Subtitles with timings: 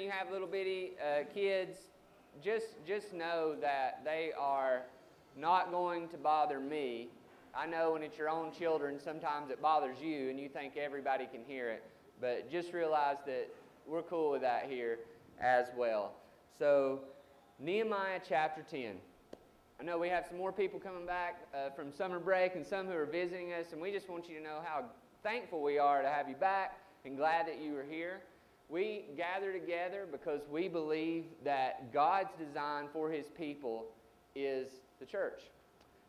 [0.00, 1.76] you have little bitty uh, kids,
[2.42, 4.82] just just know that they are
[5.36, 7.08] not going to bother me.
[7.54, 11.26] I know when it's your own children, sometimes it bothers you, and you think everybody
[11.26, 11.82] can hear it.
[12.20, 13.48] But just realize that
[13.86, 15.00] we're cool with that here
[15.40, 16.12] as well.
[16.58, 17.00] So,
[17.58, 18.96] Nehemiah chapter 10.
[19.80, 22.86] I know we have some more people coming back uh, from summer break and some
[22.86, 24.84] who are visiting us, and we just want you to know how
[25.22, 28.20] thankful we are to have you back and glad that you are here.
[28.70, 33.86] We gather together because we believe that God's design for His people
[34.36, 34.68] is
[35.00, 35.40] the church.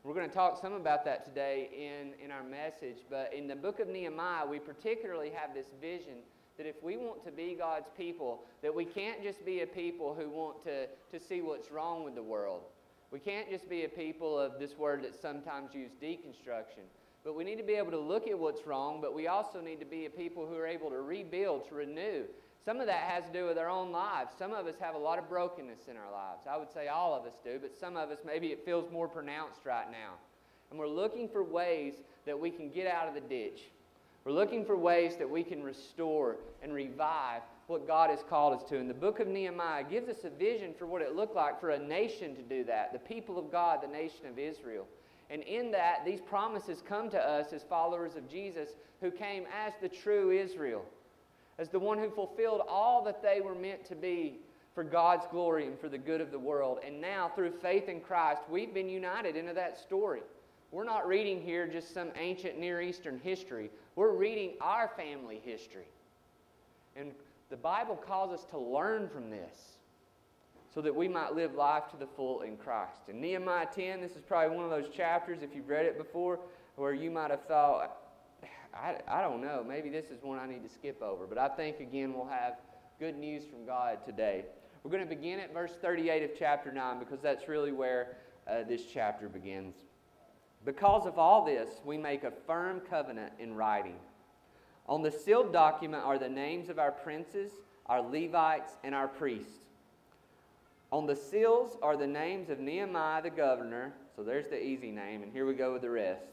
[0.04, 3.56] We're going to talk some about that today in, in our message, but in the
[3.56, 6.18] book of Nehemiah, we particularly have this vision
[6.58, 10.14] that if we want to be God's people, that we can't just be a people
[10.14, 12.62] who want to, to see what's wrong with the world.
[13.10, 16.86] We can't just be a people of this word that's sometimes used deconstruction.
[17.24, 19.80] But we need to be able to look at what's wrong, but we also need
[19.80, 22.24] to be a people who are able to rebuild, to renew.
[22.64, 24.34] Some of that has to do with our own lives.
[24.38, 26.42] Some of us have a lot of brokenness in our lives.
[26.50, 29.08] I would say all of us do, but some of us, maybe it feels more
[29.08, 30.14] pronounced right now.
[30.70, 31.96] And we're looking for ways
[32.26, 33.62] that we can get out of the ditch.
[34.24, 38.70] We're looking for ways that we can restore and revive what God has called us
[38.70, 38.78] to.
[38.78, 41.72] And the book of Nehemiah gives us a vision for what it looked like for
[41.72, 44.86] a nation to do that, the people of God, the nation of Israel.
[45.32, 49.74] And in that, these promises come to us as followers of Jesus who came as
[49.82, 50.86] the true Israel,
[51.60, 54.40] as the one who fulfilled all that they were meant to be
[54.74, 56.80] for God's glory and for the good of the world.
[56.86, 60.22] And now, through faith in Christ, we've been united into that story.
[60.72, 63.70] We're not reading here just some ancient Near Eastern history.
[63.96, 65.88] We're reading our family history.
[66.96, 67.12] And
[67.50, 69.78] the Bible calls us to learn from this
[70.74, 73.10] so that we might live life to the full in Christ.
[73.10, 76.40] In Nehemiah 10, this is probably one of those chapters, if you've read it before,
[76.78, 77.98] where you might have thought,
[78.74, 81.28] I, I don't know, maybe this is one I need to skip over.
[81.28, 82.56] But I think, again, we'll have
[83.00, 84.46] good news from God today.
[84.84, 88.18] We're going to begin at verse 38 of chapter 9 because that's really where
[88.50, 89.76] uh, this chapter begins.
[90.66, 93.96] Because of all this, we make a firm covenant in writing.
[94.88, 97.52] On the sealed document are the names of our princes,
[97.86, 99.66] our Levites, and our priests.
[100.92, 103.94] On the seals are the names of Nehemiah the governor.
[104.16, 106.26] So there's the easy name, and here we go with the rest.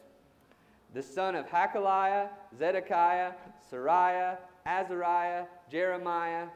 [0.93, 3.33] The son of Hacaliah, Zedekiah,
[3.71, 6.47] Seraiah, Azariah, Jeremiah,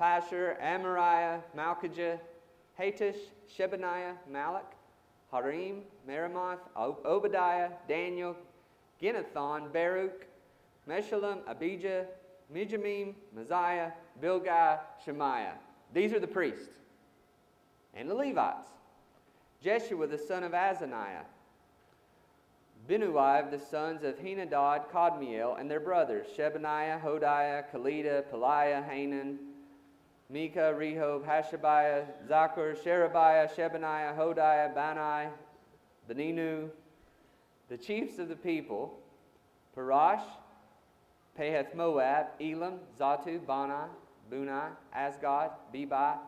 [0.00, 2.18] Pashhur, Amariah, Malchijah,
[2.78, 3.16] Hattush,
[3.58, 4.72] Shebaniah, Malluch,
[5.32, 8.36] Harim, Meremoth, Obadiah, Daniel,
[9.02, 10.26] Ginnethon, Baruch,
[10.88, 12.06] Meshullam, Abijah,
[12.54, 15.54] Mijamin, Maaziah, Bilgai, Shemaiah.
[15.92, 16.68] These are the priests
[17.94, 18.68] and the Levites.
[19.62, 21.24] Jeshua the son of Azaniah,
[22.88, 29.38] Binuiv the sons of Henadad, Kadmiel, and their brothers, Shebaniah, Hodiah, Kelita, Pelaiah, Hanan,
[30.30, 35.30] Micah, Rehob, Hashabiah, Zaccur, Sherebiah, Shebaniah, Hodiah, Bani,
[36.08, 36.68] Beninu,
[37.68, 38.96] the chiefs of the people,
[39.76, 40.22] Parosh,
[41.36, 43.90] Pahath Moab, Elam, Zattu, Bani,
[44.30, 46.18] Bunni, Azgad, Bebai,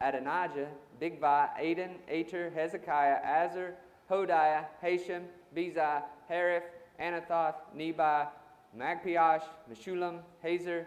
[0.00, 0.68] Adonijah,
[1.02, 3.72] Bigvai, Adin, Ater, Hezekiah, Azzur,
[4.10, 5.24] Hodiah, Hashum,
[5.56, 6.62] Bezai, Hariph,
[7.00, 8.28] Anathoth, Nebai,
[8.76, 10.84] Magpiash, Meshullam, Hezir,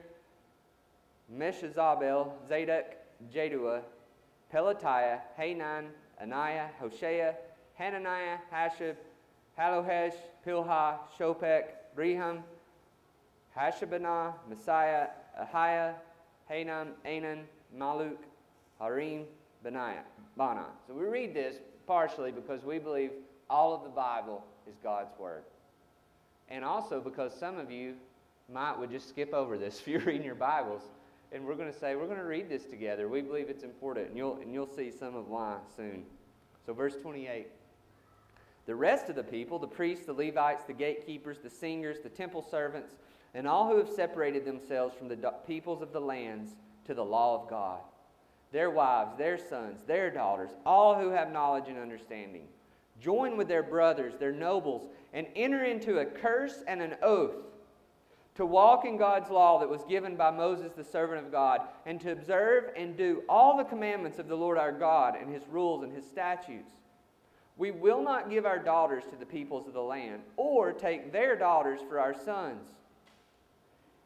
[1.34, 2.85] Meshezabel, Zadok,
[3.34, 3.81] Jaddua,
[4.53, 5.88] Pelatiah, Hanan,
[6.22, 7.34] Anaiah, Hoshea,
[7.75, 8.96] Hananiah, Hasshub,
[9.57, 10.16] Hallohesh,
[10.46, 11.63] Pilha, Shobek,
[11.97, 12.41] Rehum,
[13.57, 15.09] Hashabnah, Maaseiah,
[15.41, 15.94] Ahiah,
[16.47, 17.44] Hanan, Anan,
[17.78, 18.18] Malluch,
[18.79, 19.25] Harim,
[19.66, 20.66] Baanah.
[20.88, 21.56] So we read this
[21.88, 23.12] partially because we believe
[23.50, 25.44] all of the Bible is God's Word.
[26.50, 27.96] And also because some of you
[28.51, 30.81] might would just skip over this if you're reading your Bibles.
[31.31, 33.07] And we're going to say, we're going to read this together.
[33.07, 34.09] We believe it's important.
[34.09, 36.03] And you'll, and you'll see some of why soon.
[36.66, 37.47] So, verse 28.
[38.66, 42.46] The rest of the people, the priests, the Levites, the gatekeepers, the singers, the temple
[42.50, 42.94] servants,
[43.34, 46.52] and all who have separated themselves from the peoples of the lands
[46.85, 47.79] to the law of God
[48.53, 52.43] their wives, their sons, their daughters, all who have knowledge and understanding.
[53.03, 57.35] Join with their brothers, their nobles, and enter into a curse and an oath
[58.35, 62.00] to walk in God's law that was given by Moses, the servant of God, and
[62.02, 65.84] to observe and do all the commandments of the Lord our God and his rules
[65.84, 66.72] and his statutes.
[67.58, 71.35] We will not give our daughters to the peoples of the land, or take their
[71.35, 72.70] daughters for our sons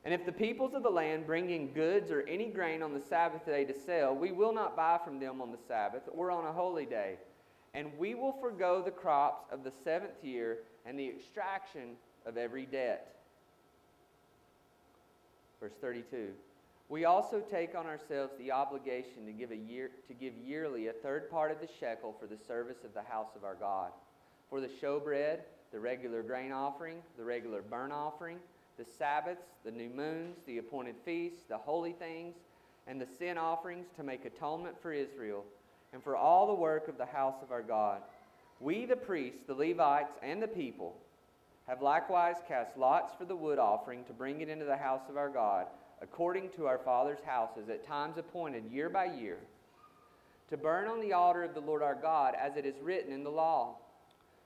[0.08, 3.00] and if the peoples of the land bring in goods or any grain on the
[3.02, 6.46] Sabbath day to sell, we will not buy from them on the Sabbath or on
[6.46, 7.18] a holy day.
[7.78, 11.92] And we will forego the crops of the seventh year and the extraction
[12.26, 13.18] of every debt.
[15.60, 16.30] Verse 32.
[16.90, 20.92] We also take on ourselves the obligation to give, a year, to give yearly a
[20.92, 23.92] third part of the shekel for the service of the house of our God,
[24.50, 25.42] for the showbread,
[25.72, 28.40] the regular grain offering, the regular burnt offering,
[28.80, 32.38] the Sabbaths, the new moons, the appointed feasts, the holy things,
[32.88, 35.44] and the sin offerings to make atonement for Israel,
[35.98, 38.04] and for all the work of the house of our God.
[38.60, 40.96] We, the priests, the Levites, and the people,
[41.68, 45.18] have likewise cast lots for the wood offering to bring it into the house of
[45.18, 45.66] our God,
[46.00, 49.40] according to our fathers' houses, at times appointed year by year,
[50.52, 53.24] to burn on the altar of the Lord our God, as it is written in
[53.24, 53.78] the law.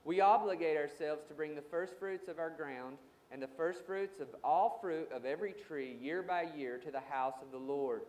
[0.06, 2.96] We obligate ourselves to bring the firstfruits of our ground
[3.30, 7.36] and the firstfruits of all fruit of every tree year by year to the house
[7.42, 8.04] of the Lord.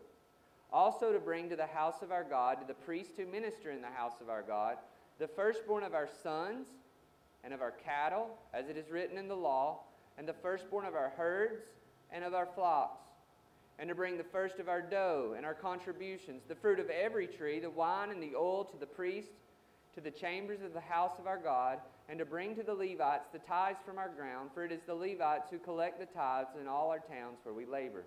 [0.73, 3.83] Also to bring to the house of our God, to the priests who minister in
[3.83, 4.79] the house of our God,
[5.19, 6.67] the firstborn of our sons
[7.45, 9.81] and of our cattle, as it is written in the law,
[10.17, 11.63] and the firstborn of our herds
[12.11, 13.03] and of our flocks,
[13.79, 17.27] and to bring the first of our dough and our contributions, the fruit of every
[17.27, 19.31] tree, the wine and the oil to the priest,
[19.95, 21.79] to the chambers of the house of our God,
[22.09, 24.95] and to bring to the Levites the tithes from our ground, for it is the
[24.95, 28.05] Levites who collect the tithes in all our towns where we labor.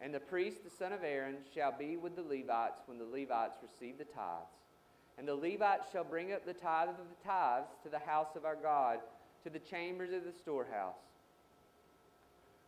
[0.00, 3.58] And the priest, the son of Aaron, shall be with the Levites when the Levites
[3.62, 4.50] receive the tithes.
[5.16, 8.44] And the Levites shall bring up the tithe of the tithes to the house of
[8.44, 8.98] our God,
[9.44, 10.94] to the chambers of the storehouse.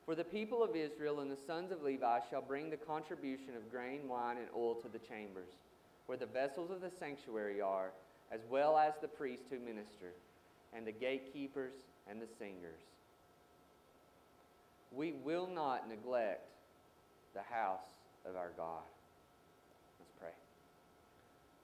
[0.04, 3.70] For the people of Israel and the sons of Levi shall bring the contribution of
[3.70, 5.50] grain, wine, and oil to the chambers,
[6.06, 7.90] where the vessels of the sanctuary are,
[8.30, 10.12] as well as the priests who minister,
[10.72, 11.74] and the gatekeepers
[12.08, 12.80] and the singers.
[14.92, 16.55] We will not neglect
[17.36, 17.84] the house
[18.24, 18.80] of our God.
[20.00, 20.32] Let's pray.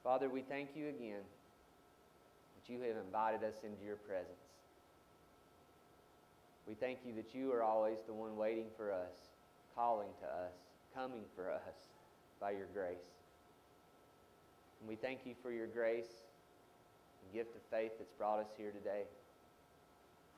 [0.04, 4.52] Father, we thank you again that you have invited us into your presence.
[6.68, 9.16] We thank you that you are always the one waiting for us,
[9.74, 10.52] calling to us,
[10.94, 11.88] coming for us
[12.38, 13.08] by your grace.
[14.80, 16.12] And we thank you for your grace
[17.22, 19.04] and gift of faith that's brought us here today.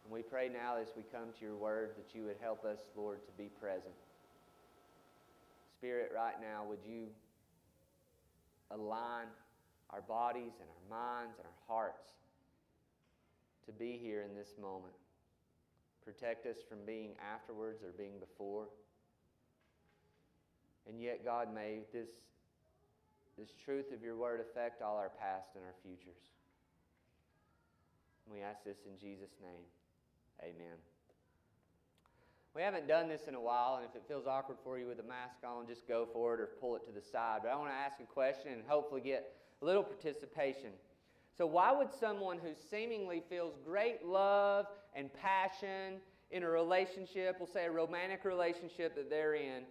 [0.04, 2.78] And we pray now as we come to your word that you would help us,
[2.96, 3.94] Lord, to be present.
[5.84, 7.08] Spirit, right now, would you
[8.70, 9.26] align
[9.90, 12.08] our bodies and our minds and our hearts
[13.66, 14.94] to be here in this moment.
[16.02, 18.68] Protect us from being afterwards or being before.
[20.88, 22.08] And yet, God, may this,
[23.36, 26.32] this truth of your word affect all our past and our futures.
[28.32, 29.68] we ask this in Jesus' name.
[30.40, 30.93] Amen.
[32.54, 35.00] We haven't done this in a while, and if it feels awkward for you with
[35.00, 37.40] a mask on, just go for it or pull it to the side.
[37.42, 40.70] But I want to ask a question and hopefully get a little participation.
[41.36, 45.94] So, why would someone who seemingly feels great love and passion
[46.30, 49.64] in a relationship, we'll say a romantic relationship that they're in,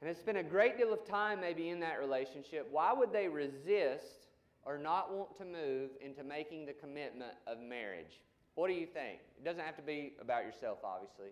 [0.00, 3.28] and has spent a great deal of time maybe in that relationship, why would they
[3.28, 4.26] resist
[4.64, 8.20] or not want to move into making the commitment of marriage?
[8.54, 9.20] What do you think?
[9.36, 11.28] It doesn't have to be about yourself, obviously.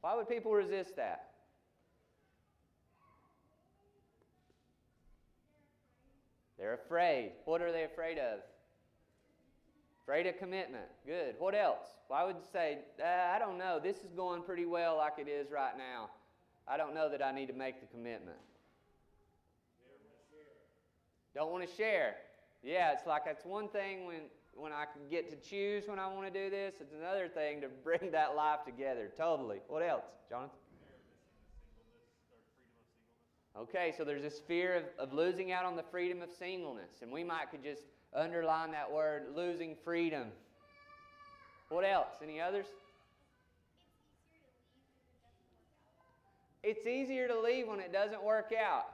[0.00, 1.30] Why would people resist that?
[6.58, 7.32] They're afraid.
[7.44, 8.40] What are they afraid of?
[10.02, 10.84] Afraid of commitment.
[11.06, 11.34] Good.
[11.38, 11.86] What else?
[12.08, 13.80] Well, I would say, uh, I don't know.
[13.82, 16.10] This is going pretty well like it is right now.
[16.68, 18.38] I don't know that I need to make the commitment.
[21.34, 22.14] Don't want to share.
[22.62, 24.20] Yeah, it's like that's one thing when,
[24.56, 26.74] when I can get to choose when I want to do this.
[26.80, 29.10] It's another thing to bring that life together.
[29.16, 29.58] Totally.
[29.68, 30.50] What else, Jonathan?
[33.56, 37.02] Okay, so there's this fear of, of losing out on the freedom of singleness.
[37.02, 37.82] And we might could just
[38.14, 40.28] underline that word, losing freedom.
[41.68, 42.14] What else?
[42.22, 42.66] Any others?
[46.62, 48.93] It's easier to leave when it doesn't work out.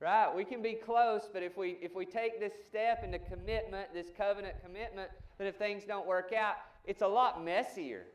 [0.00, 0.34] Right?
[0.34, 4.06] We can be close, but if we if we take this step into commitment, this
[4.16, 6.54] covenant commitment, that if things don't work out,
[6.86, 8.06] it's a lot messier.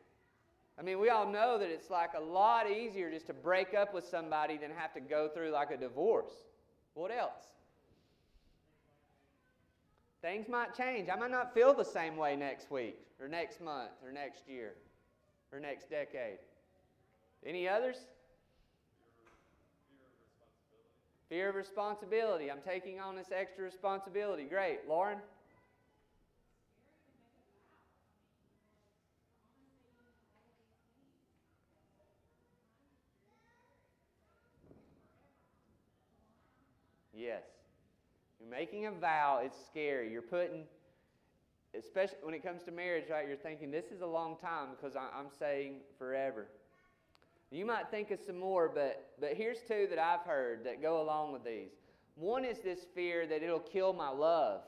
[0.79, 3.93] I mean, we all know that it's like a lot easier just to break up
[3.93, 6.33] with somebody than have to go through like a divorce.
[6.95, 7.43] What else?
[10.21, 11.07] Things might change.
[11.07, 14.73] I might not feel the same way next week, or next month, or next year,
[15.51, 16.39] or next decade.
[17.45, 17.97] Any others?
[21.29, 22.51] Fear of responsibility.
[22.51, 24.43] I'm taking on this extra responsibility.
[24.43, 24.81] Great.
[24.87, 25.17] Lauren?
[37.15, 37.43] Yes.
[38.39, 40.11] You're making a vow, it's scary.
[40.11, 40.65] You're putting,
[41.77, 43.27] especially when it comes to marriage, right?
[43.27, 46.47] You're thinking, this is a long time because I'm saying forever.
[47.51, 51.01] You might think of some more, but, but here's two that I've heard that go
[51.01, 51.71] along with these.
[52.15, 54.61] One is this fear that it'll kill my love.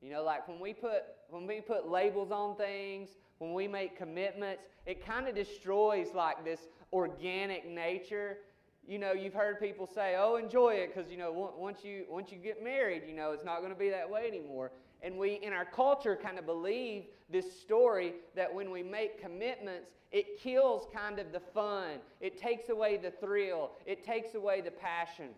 [0.00, 3.96] You know, like when we put when we put labels on things, when we make
[3.96, 6.60] commitments, it kind of destroys like this
[6.92, 8.38] organic nature.
[8.86, 12.30] You know, you've heard people say, "Oh, enjoy it," because you know, once you once
[12.30, 14.72] you get married, you know, it's not going to be that way anymore.
[15.04, 19.90] And we, in our culture, kind of believe this story that when we make commitments,
[20.10, 21.98] it kills kind of the fun.
[22.22, 23.72] It takes away the thrill.
[23.84, 25.28] It takes away the passion.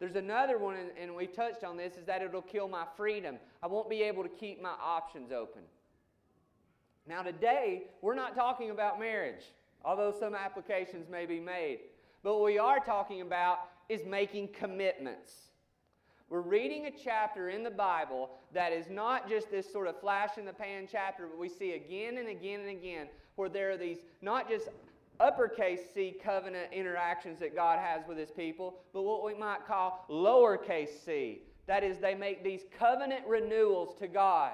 [0.00, 3.36] There's another one, and we touched on this, is that it'll kill my freedom.
[3.62, 5.62] I won't be able to keep my options open.
[7.06, 9.44] Now, today, we're not talking about marriage,
[9.84, 11.78] although some applications may be made.
[12.24, 15.51] But what we are talking about is making commitments.
[16.32, 20.38] We're reading a chapter in the Bible that is not just this sort of flash
[20.38, 23.76] in the pan chapter, but we see again and again and again where there are
[23.76, 24.68] these not just
[25.20, 30.06] uppercase C covenant interactions that God has with his people, but what we might call
[30.08, 31.42] lowercase c.
[31.66, 34.52] That is, they make these covenant renewals to God.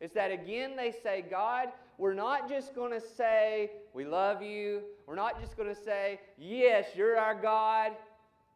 [0.00, 4.82] It's that again they say, God, we're not just going to say, we love you.
[5.06, 7.92] We're not just going to say, yes, you're our God,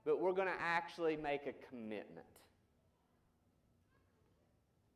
[0.04, 2.26] but we're going to actually make a commitment.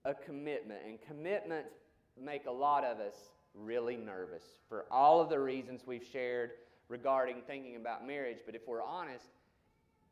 [0.05, 0.81] A commitment.
[0.87, 1.75] And commitments
[2.21, 3.15] make a lot of us
[3.55, 6.51] really nervous for all of the reasons we've shared
[6.89, 9.25] regarding thinking about marriage, but if we're honest,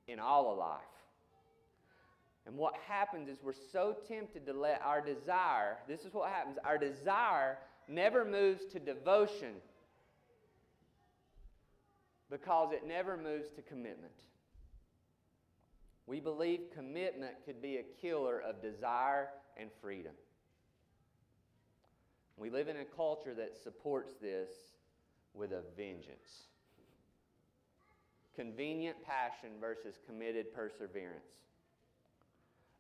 [0.09, 0.81] in all of life.
[2.47, 6.59] And what happens is we're so tempted to let our desire, this is what happens,
[6.65, 7.59] our desire
[7.89, 9.55] never moves to devotion
[12.31, 14.13] because it never moves to commitment.
[16.07, 20.13] We believe commitment could be a killer of desire and freedom.
[22.37, 24.51] We live in a culture that supports this
[25.35, 26.49] with a vengeance.
[28.35, 31.27] Convenient passion versus committed perseverance.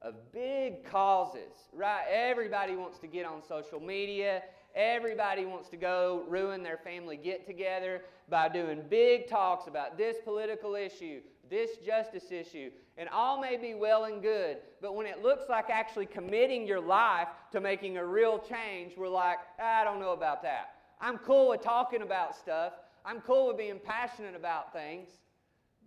[0.00, 2.04] Of big causes, right?
[2.10, 4.42] Everybody wants to get on social media.
[4.74, 10.16] Everybody wants to go ruin their family get together by doing big talks about this
[10.24, 11.20] political issue,
[11.50, 15.70] this justice issue, and all may be well and good, but when it looks like
[15.70, 20.42] actually committing your life to making a real change, we're like, I don't know about
[20.42, 20.74] that.
[21.00, 22.72] I'm cool with talking about stuff,
[23.04, 25.08] I'm cool with being passionate about things,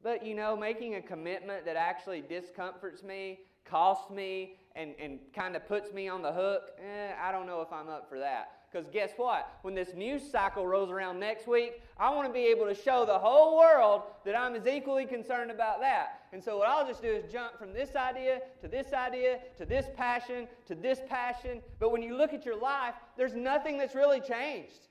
[0.03, 5.55] but you know, making a commitment that actually discomforts me, costs me, and, and kind
[5.55, 8.51] of puts me on the hook, eh, I don't know if I'm up for that.
[8.75, 9.57] Because guess what?
[9.61, 13.05] When this news cycle rolls around next week, I want to be able to show
[13.05, 16.23] the whole world that I'm as equally concerned about that.
[16.33, 19.65] And so, what I'll just do is jump from this idea to this idea to
[19.65, 21.61] this passion to this passion.
[21.79, 24.89] But when you look at your life, there's nothing that's really changed.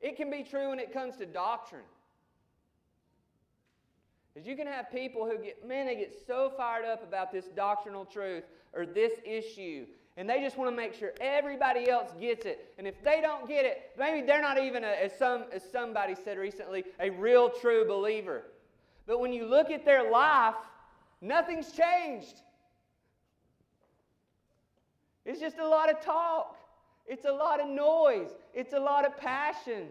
[0.00, 1.82] It can be true when it comes to doctrine.
[4.32, 7.44] Because you can have people who get, man, they get so fired up about this
[7.54, 9.84] doctrinal truth or this issue
[10.16, 12.72] and they just want to make sure everybody else gets it.
[12.78, 16.14] And if they don't get it, maybe they're not even, a, as, some, as somebody
[16.14, 18.44] said recently, a real true believer.
[19.06, 20.54] But when you look at their life,
[21.20, 22.42] nothing's changed.
[25.24, 26.56] It's just a lot of talk,
[27.06, 29.88] it's a lot of noise, it's a lot of passion.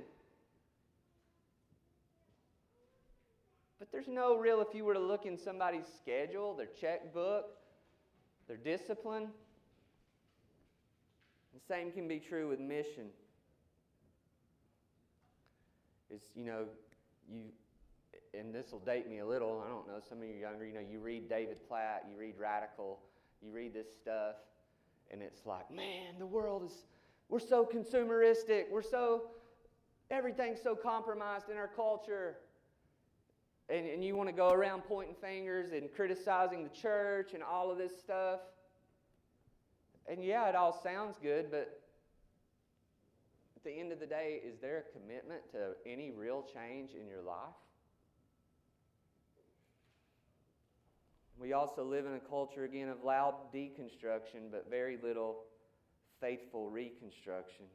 [3.79, 7.47] But there's no real, if you were to look in somebody's schedule, their checkbook,
[8.47, 9.27] their discipline,
[11.67, 13.05] same can be true with mission.
[16.09, 16.65] It's, you know,
[17.31, 17.43] you,
[18.37, 19.63] and this will date me a little.
[19.65, 22.35] I don't know, some of you younger, you know, you read David Platt, you read
[22.39, 22.99] Radical,
[23.41, 24.35] you read this stuff,
[25.11, 26.85] and it's like, man, the world is,
[27.29, 28.69] we're so consumeristic.
[28.71, 29.23] We're so,
[30.11, 32.37] everything's so compromised in our culture.
[33.69, 37.71] And, and you want to go around pointing fingers and criticizing the church and all
[37.71, 38.41] of this stuff.
[40.07, 41.79] And yeah, it all sounds good, but
[43.55, 47.07] at the end of the day, is there a commitment to any real change in
[47.07, 47.55] your life?
[51.39, 55.43] We also live in a culture, again, of loud deconstruction, but very little
[56.21, 57.65] faithful reconstruction.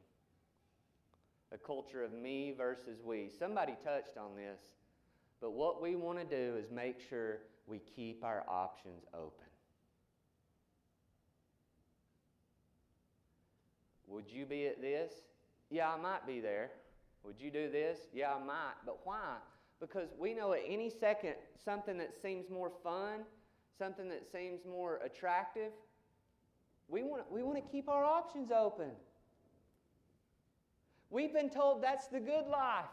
[1.51, 3.29] A culture of me versus we.
[3.37, 4.59] Somebody touched on this,
[5.41, 9.48] but what we want to do is make sure we keep our options open.
[14.19, 15.13] Would you be at this?
[15.69, 16.71] Yeah, I might be there.
[17.23, 17.99] Would you do this?
[18.13, 18.73] Yeah, I might.
[18.85, 19.37] But why?
[19.79, 23.21] Because we know at any second something that seems more fun,
[23.77, 25.71] something that seems more attractive,
[26.89, 28.89] we want, we want to keep our options open.
[31.09, 32.91] We've been told that's the good life.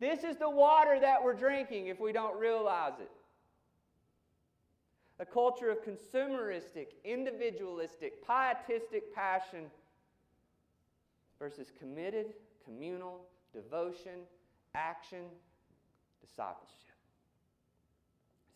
[0.00, 3.10] This is the water that we're drinking if we don't realize it.
[5.18, 9.70] A culture of consumeristic, individualistic, pietistic passion
[11.38, 12.26] versus committed,
[12.64, 14.20] communal devotion,
[14.74, 15.24] action,
[16.20, 16.76] discipleship.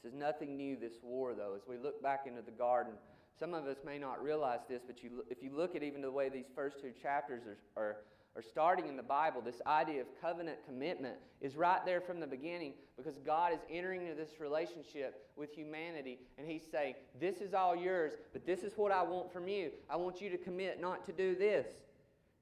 [0.02, 1.54] This is nothing new, this war, though.
[1.54, 2.92] As we look back into the garden,
[3.38, 6.10] some of us may not realize this, but you, if you look at even the
[6.10, 7.96] way these first two chapters are, are,
[8.36, 12.26] are starting in the Bible, this idea of covenant commitment is right there from the
[12.26, 17.54] beginning because God is entering into this relationship with humanity and He's saying, This is
[17.54, 19.70] all yours, but this is what I want from you.
[19.88, 21.66] I want you to commit not to do this.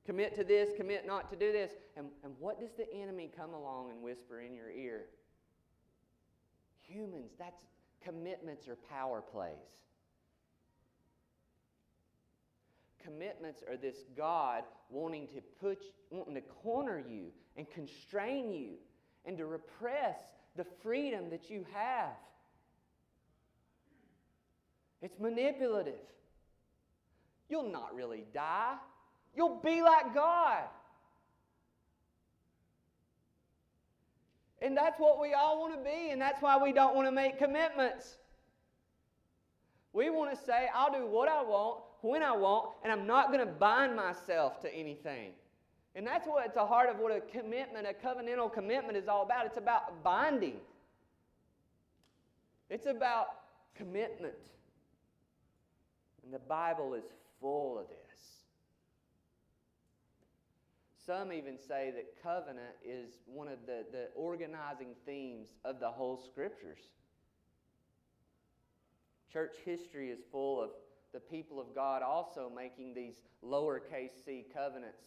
[0.04, 1.72] Commit to this, commit not to do this.
[1.96, 5.06] And, and what does the enemy come along and whisper in your ear?
[6.82, 7.60] Humans, that's
[8.02, 9.52] commitments or power plays.
[13.02, 15.78] Commitments are this God wanting to put
[16.10, 17.26] wanting to corner you
[17.56, 18.70] and constrain you
[19.24, 20.18] and to repress
[20.56, 22.16] the freedom that you have.
[25.00, 25.94] It's manipulative.
[27.48, 28.74] You'll not really die.
[29.34, 30.64] You'll be like God.
[34.60, 37.12] And that's what we all want to be, and that's why we don't want to
[37.12, 38.16] make commitments.
[39.92, 43.32] We want to say, I'll do what I want, when I want, and I'm not
[43.32, 45.32] going to bind myself to anything.
[45.94, 49.22] And that's what at the heart of what a commitment, a covenantal commitment is all
[49.22, 49.46] about.
[49.46, 50.56] It's about binding.
[52.70, 53.26] It's about
[53.74, 54.34] commitment.
[56.22, 57.04] And the Bible is
[57.40, 57.96] full of this.
[61.04, 66.18] Some even say that covenant is one of the, the organizing themes of the whole
[66.18, 66.80] scriptures.
[69.32, 70.70] Church history is full of
[71.12, 75.02] the people of God also making these lowercase c covenants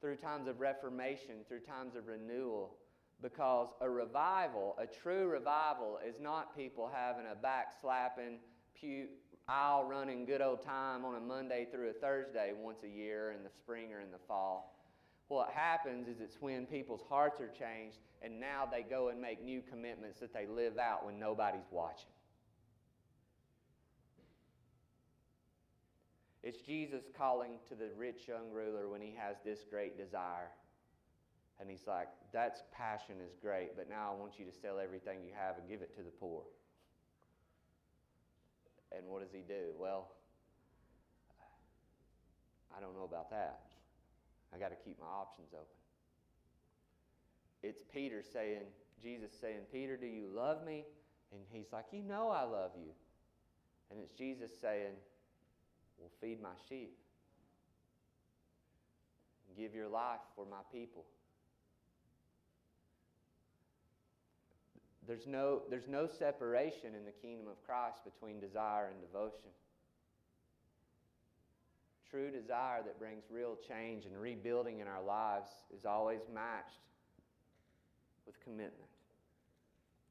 [0.00, 2.76] through times of reformation, through times of renewal.
[3.20, 8.36] Because a revival, a true revival, is not people having a backslapping,
[8.78, 9.08] pew,
[9.48, 13.42] aisle running good old time on a Monday through a Thursday once a year in
[13.42, 14.76] the spring or in the fall.
[15.26, 19.42] What happens is it's when people's hearts are changed and now they go and make
[19.42, 22.10] new commitments that they live out when nobody's watching.
[26.48, 30.48] It's Jesus calling to the rich young ruler when he has this great desire.
[31.60, 35.18] And he's like, That's passion is great, but now I want you to sell everything
[35.26, 36.44] you have and give it to the poor.
[38.96, 39.76] And what does he do?
[39.78, 40.08] Well,
[42.74, 43.60] I don't know about that.
[44.54, 45.66] I got to keep my options open.
[47.62, 48.62] It's Peter saying,
[49.02, 50.86] Jesus saying, Peter, do you love me?
[51.30, 52.92] And he's like, You know I love you.
[53.90, 54.96] And it's Jesus saying,
[55.98, 56.96] Well, feed my sheep.
[59.56, 61.04] Give your life for my people.
[65.06, 69.50] There's no, there's no separation in the kingdom of Christ between desire and devotion
[72.10, 76.80] true desire that brings real change and rebuilding in our lives is always matched
[78.26, 78.88] with commitment.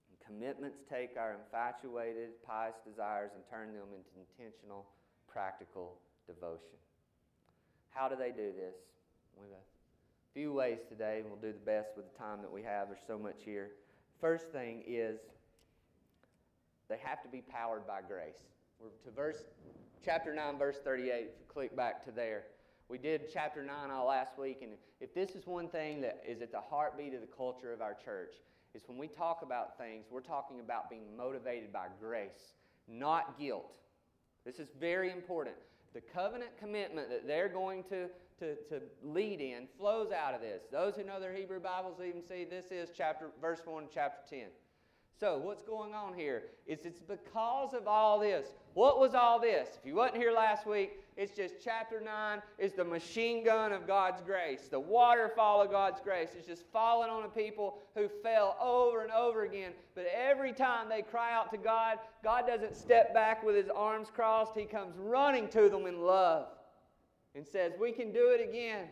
[0.09, 4.85] And commitments take our infatuated, pious desires and turn them into intentional,
[5.31, 6.77] practical devotion.
[7.89, 8.75] How do they do this?
[9.39, 12.51] We have a few ways today, and we'll do the best with the time that
[12.51, 12.87] we have.
[12.87, 13.71] There's so much here.
[14.19, 15.19] First thing is
[16.89, 18.35] they have to be powered by grace.
[18.79, 19.43] We're to verse
[20.03, 22.43] chapter 9, verse 38, if you click back to there.
[22.89, 26.41] We did chapter 9 all last week, and if this is one thing that is
[26.41, 28.35] at the heartbeat of the culture of our church,
[28.73, 32.53] is when we talk about things, we're talking about being motivated by grace,
[32.87, 33.77] not guilt.
[34.47, 35.57] This is very important.
[35.93, 38.07] The covenant commitment that they're going to,
[38.39, 40.61] to, to lead in flows out of this.
[40.71, 44.45] Those who know their Hebrew Bibles even see this is chapter verse 1 chapter 10.
[45.19, 48.47] So, what's going on here is it's because of all this.
[48.73, 49.67] What was all this?
[49.81, 53.87] If you wasn't here last week, it's just chapter 9 is the machine gun of
[53.87, 56.29] God's grace, the waterfall of God's grace.
[56.37, 59.71] It's just falling on a people who fell over and over again.
[59.95, 64.09] But every time they cry out to God, God doesn't step back with his arms
[64.13, 64.55] crossed.
[64.55, 66.49] He comes running to them in love
[67.33, 68.85] and says, We can do it again.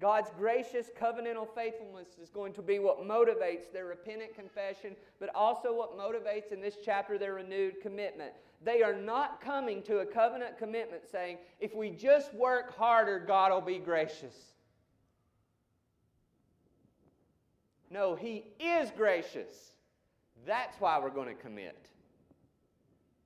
[0.00, 5.72] God's gracious covenantal faithfulness is going to be what motivates their repentant confession, but also
[5.72, 8.32] what motivates in this chapter their renewed commitment.
[8.64, 13.52] They are not coming to a covenant commitment saying, if we just work harder, God
[13.52, 14.34] will be gracious.
[17.90, 19.72] No, He is gracious.
[20.46, 21.88] That's why we're going to commit.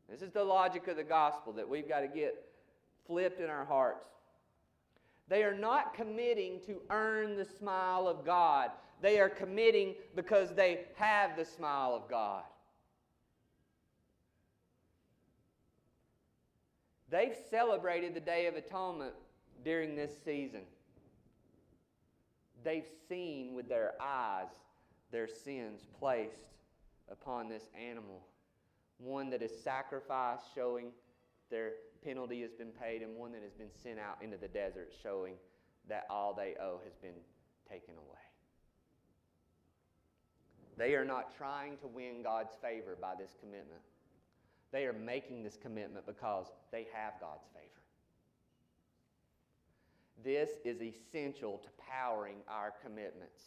[0.08, 2.44] This is the logic of the gospel that we've got to get
[3.06, 4.08] flipped in our hearts.
[5.28, 8.70] They are not committing to earn the smile of God.
[9.00, 12.42] They are committing because they have the smile of God.
[17.12, 19.12] They've celebrated the Day of Atonement
[19.62, 20.62] during this season.
[22.64, 24.48] They've seen with their eyes
[25.10, 26.48] their sins placed
[27.10, 28.22] upon this animal.
[28.96, 30.86] One that is sacrificed, showing
[31.50, 31.72] their
[32.02, 35.34] penalty has been paid, and one that has been sent out into the desert, showing
[35.90, 37.20] that all they owe has been
[37.70, 38.20] taken away.
[40.78, 43.82] They are not trying to win God's favor by this commitment.
[44.72, 47.68] They are making this commitment because they have God's favor.
[50.24, 53.42] This is essential to powering our commitments.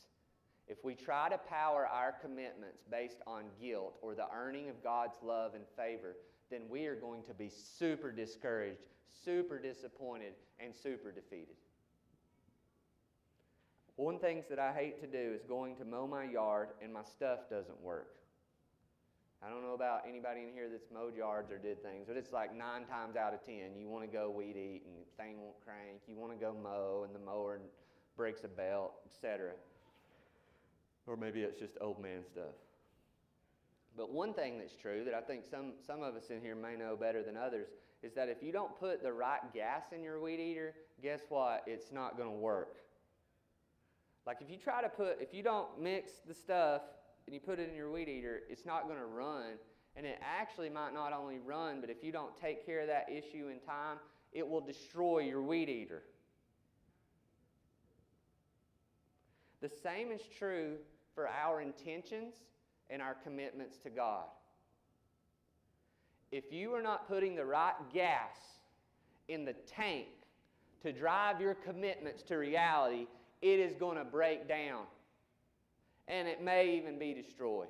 [0.67, 5.17] If we try to power our commitments based on guilt or the earning of God's
[5.23, 6.15] love and favor,
[6.49, 8.88] then we are going to be super discouraged,
[9.23, 11.55] super disappointed, and super defeated.
[13.95, 17.03] One things that I hate to do is going to mow my yard and my
[17.03, 18.17] stuff doesn't work.
[19.43, 22.32] I don't know about anybody in here that's mowed yards or did things, but it's
[22.32, 25.39] like nine times out of ten, you want to go weed eat and the thing
[25.39, 26.02] won't crank.
[26.08, 27.60] You want to go mow and the mower
[28.17, 29.52] breaks a belt, etc.
[31.06, 32.56] Or maybe it's just old man stuff.
[33.98, 36.76] But one thing that's true that I think some, some of us in here may
[36.76, 37.67] know better than others
[38.04, 41.63] is that if you don't put the right gas in your weed eater, guess what?
[41.65, 42.78] It's not going to work.
[44.26, 46.82] Like if you try to put, if you don't mix the stuff
[47.25, 49.53] and you put it in your weed eater, it's not going to run.
[49.95, 53.07] And it actually might not only run, but if you don't take care of that
[53.09, 53.97] issue in time,
[54.33, 56.03] it will destroy your weed eater.
[59.61, 60.75] The same is true
[61.15, 62.35] for our intentions
[62.89, 64.25] and our commitments to God.
[66.31, 68.35] If you are not putting the right gas
[69.29, 70.07] in the tank
[70.83, 73.07] to drive your commitments to reality,
[73.41, 74.83] it is going to break down
[76.07, 77.67] and it may even be destroyed.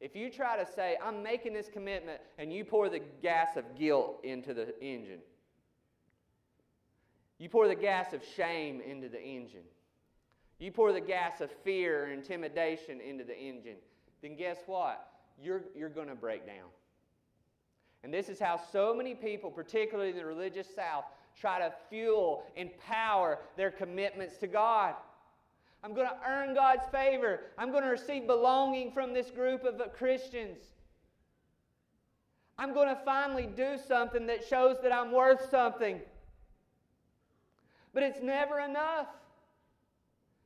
[0.00, 3.64] If you try to say, I'm making this commitment, and you pour the gas of
[3.78, 5.20] guilt into the engine,
[7.38, 9.64] you pour the gas of shame into the engine,
[10.58, 13.76] you pour the gas of fear or intimidation into the engine,
[14.22, 15.06] then guess what?
[15.42, 16.68] You're, you're going to break down.
[18.02, 21.04] And this is how so many people, particularly the religious South,
[21.38, 24.94] try to fuel and power their commitments to God.
[25.82, 27.40] I'm going to earn God's favor.
[27.56, 30.58] I'm going to receive belonging from this group of Christians.
[32.58, 36.00] I'm going to finally do something that shows that I'm worth something.
[37.94, 39.06] But it's never enough.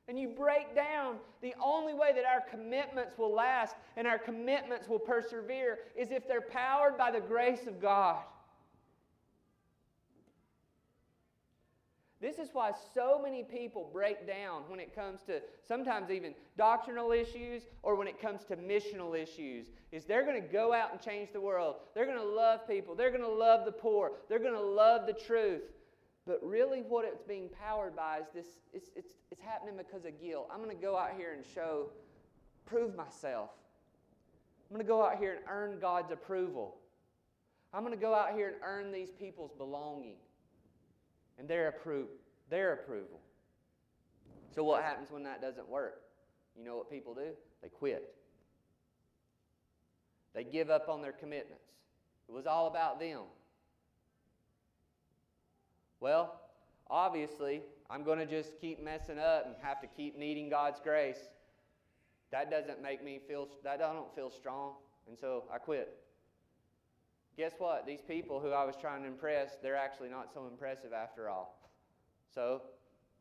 [0.07, 1.17] And you break down.
[1.43, 6.29] The only way that our commitments will last and our commitments will persevere is if
[6.29, 8.23] they're powered by the grace of God.
[12.25, 17.13] This is why so many people break down when it comes to sometimes even doctrinal
[17.13, 19.67] issues or when it comes to missional issues.
[19.93, 21.77] Is they're going to go out and change the world.
[21.95, 22.95] They're going to love people.
[22.95, 24.13] They're going to love the poor.
[24.31, 25.65] They're going to love the truth.
[26.27, 30.19] But really, what it's being powered by is this it's, it's, it's happening because of
[30.19, 30.49] guilt.
[30.51, 31.91] I'm going to go out here and show,
[32.65, 33.51] prove myself.
[34.71, 36.77] I'm going to go out here and earn God's approval.
[37.75, 40.15] I'm going to go out here and earn these people's belonging
[41.39, 42.07] and their, appro-
[42.51, 43.21] their approval.
[44.55, 46.03] So, what happens when that doesn't work?
[46.57, 47.31] You know what people do?
[47.63, 48.15] They quit.
[50.35, 51.65] They give up on their commitments.
[52.29, 53.21] It was all about them.
[56.01, 56.41] Well,
[56.91, 61.19] obviously, I'm going to just keep messing up and have to keep needing God's grace.
[62.31, 64.75] That doesn't make me feel, that I don't feel strong,
[65.09, 65.97] and so I quit.
[67.37, 67.87] Guess what?
[67.87, 71.59] These people who I was trying to impress, they're actually not so impressive after all.
[72.33, 72.63] So,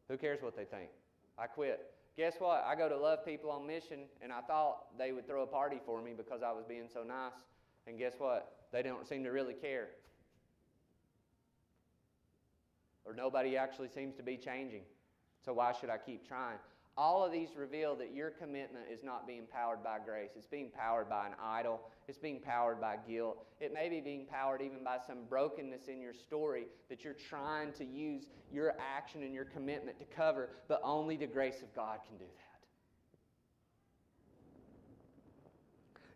[0.08, 0.90] who cares what they think?
[1.38, 1.92] I quit.
[2.16, 2.64] Guess what?
[2.68, 5.80] I go to love people on mission, and I thought they would throw a party
[5.84, 7.34] for me because I was being so nice.
[7.88, 8.68] And guess what?
[8.72, 9.90] They don't seem to really care.
[13.06, 14.84] Or nobody actually seems to be changing.
[15.44, 16.60] So, why should I keep trying?
[16.96, 20.30] All of these reveal that your commitment is not being powered by grace.
[20.36, 21.82] It's being powered by an idol.
[22.08, 23.44] It's being powered by guilt.
[23.60, 27.74] It may be being powered even by some brokenness in your story that you're trying
[27.74, 31.98] to use your action and your commitment to cover, but only the grace of God
[32.08, 32.44] can do that.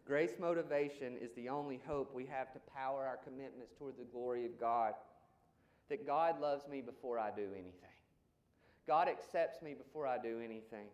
[0.05, 4.45] Grace motivation is the only hope we have to power our commitments toward the glory
[4.45, 4.93] of God.
[5.89, 7.86] That God loves me before I do anything.
[8.87, 10.87] God accepts me before I do anything.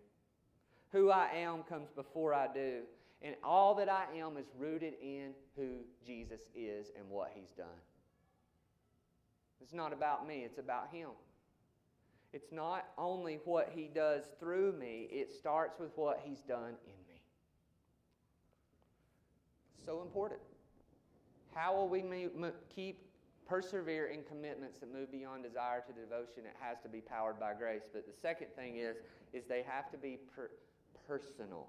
[0.91, 2.81] Who I am comes before I do.
[3.21, 7.79] And all that I am is rooted in who Jesus is and what he's done.
[9.61, 11.09] It's not about me, it's about him.
[12.33, 16.97] It's not only what He does through me, it starts with what He's done in
[17.07, 17.21] me.
[19.85, 20.39] So important.
[21.53, 22.03] How will we
[22.75, 23.05] keep
[23.47, 26.45] persevere in commitments that move beyond desire to devotion?
[26.45, 27.83] It has to be powered by grace.
[27.91, 28.97] But the second thing is,
[29.33, 30.51] is they have to be per-
[31.07, 31.67] personal.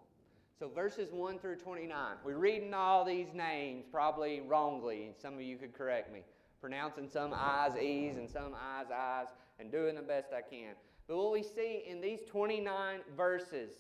[0.58, 2.16] So verses 1 through 29.
[2.24, 5.12] We're reading all these names probably wrongly.
[5.20, 6.20] Some of you could correct me.
[6.60, 9.26] Pronouncing some I's E's and some I's I's
[9.58, 10.74] and doing the best I can.
[11.06, 13.72] But what we see in these 29 verses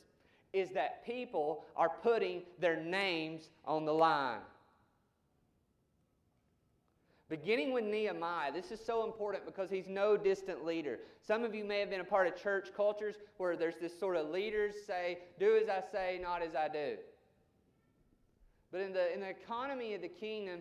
[0.52, 4.40] is that people are putting their names on the line.
[7.40, 11.00] Beginning with Nehemiah, this is so important because he's no distant leader.
[11.20, 14.14] Some of you may have been a part of church cultures where there's this sort
[14.14, 16.94] of leaders say, do as I say, not as I do.
[18.70, 20.60] But in the, in the economy of the kingdom,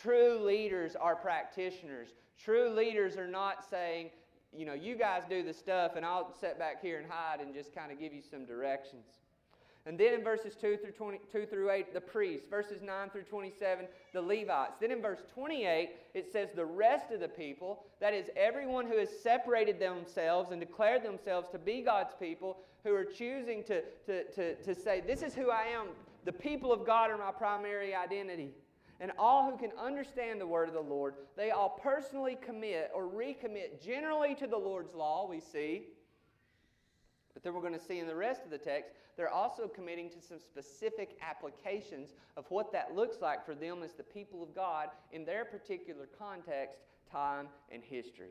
[0.00, 2.10] true leaders are practitioners.
[2.38, 4.10] True leaders are not saying,
[4.56, 7.52] you know, you guys do the stuff and I'll sit back here and hide and
[7.52, 9.06] just kind of give you some directions.
[9.84, 12.46] And then in verses 2 through 22 through 8, the priests.
[12.48, 14.76] Verses 9 through 27, the Levites.
[14.80, 18.96] Then in verse 28, it says the rest of the people, that is, everyone who
[18.98, 24.24] has separated themselves and declared themselves to be God's people, who are choosing to, to,
[24.32, 25.88] to, to say, This is who I am.
[26.24, 28.50] The people of God are my primary identity.
[29.00, 33.08] And all who can understand the word of the Lord, they all personally commit or
[33.08, 35.86] recommit generally to the Lord's law, we see.
[37.34, 40.08] But then we're going to see in the rest of the text they're also committing
[40.10, 44.54] to some specific applications of what that looks like for them as the people of
[44.54, 46.78] God in their particular context,
[47.10, 48.30] time, and history.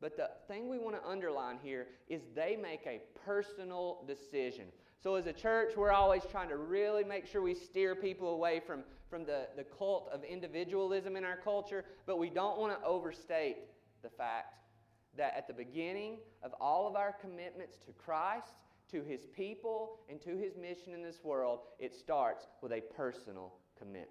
[0.00, 4.66] But the thing we want to underline here is they make a personal decision.
[5.02, 8.60] So, as a church, we're always trying to really make sure we steer people away
[8.60, 12.86] from, from the, the cult of individualism in our culture, but we don't want to
[12.86, 13.56] overstate
[14.02, 14.54] the fact
[15.16, 18.54] that at the beginning of all of our commitments to Christ
[18.90, 23.52] to his people and to his mission in this world, it starts with a personal
[23.78, 24.10] commitment.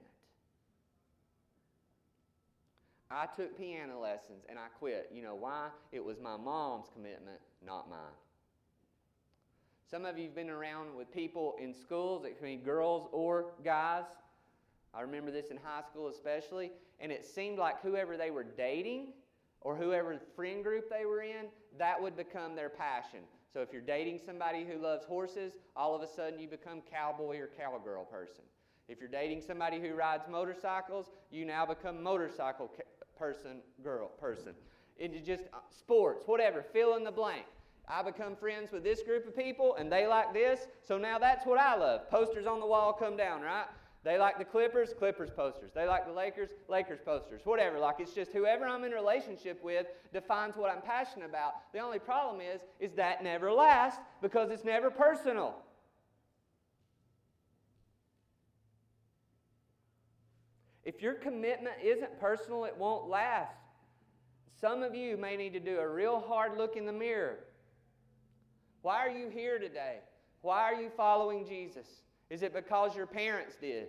[3.10, 5.12] I took piano lessons and I quit.
[5.14, 5.68] You know why?
[5.92, 8.00] It was my mom's commitment, not mine.
[9.90, 13.54] Some of you have been around with people in schools, it can be girls or
[13.64, 14.06] guys.
[14.94, 19.14] I remember this in high school especially, and it seemed like whoever they were dating
[19.66, 21.48] or whoever friend group they were in,
[21.80, 23.22] that would become their passion.
[23.52, 27.40] So if you're dating somebody who loves horses, all of a sudden you become cowboy
[27.40, 28.44] or cowgirl person.
[28.88, 32.72] If you're dating somebody who rides motorcycles, you now become motorcycle
[33.18, 34.54] person, girl, person.
[35.00, 37.46] Into just uh, sports, whatever, fill in the blank.
[37.88, 41.44] I become friends with this group of people and they like this, so now that's
[41.44, 42.08] what I love.
[42.12, 43.66] Posters on the wall come down, right?
[44.06, 45.72] They like the Clippers, Clippers posters.
[45.74, 47.42] They like the Lakers, Lakers posters.
[47.44, 47.80] Whatever.
[47.80, 51.54] Like it's just whoever I'm in relationship with defines what I'm passionate about.
[51.74, 55.56] The only problem is, is that never lasts because it's never personal.
[60.84, 63.58] If your commitment isn't personal, it won't last.
[64.62, 67.40] Some of you may need to do a real hard look in the mirror.
[68.84, 69.98] Why are you here today?
[70.42, 71.88] Why are you following Jesus?
[72.30, 73.88] Is it because your parents did?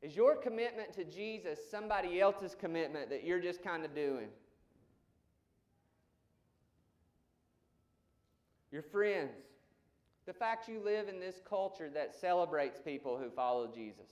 [0.00, 4.28] Is your commitment to Jesus somebody else's commitment that you're just kind of doing?
[8.70, 9.30] Your friends.
[10.26, 14.10] The fact you live in this culture that celebrates people who follow Jesus.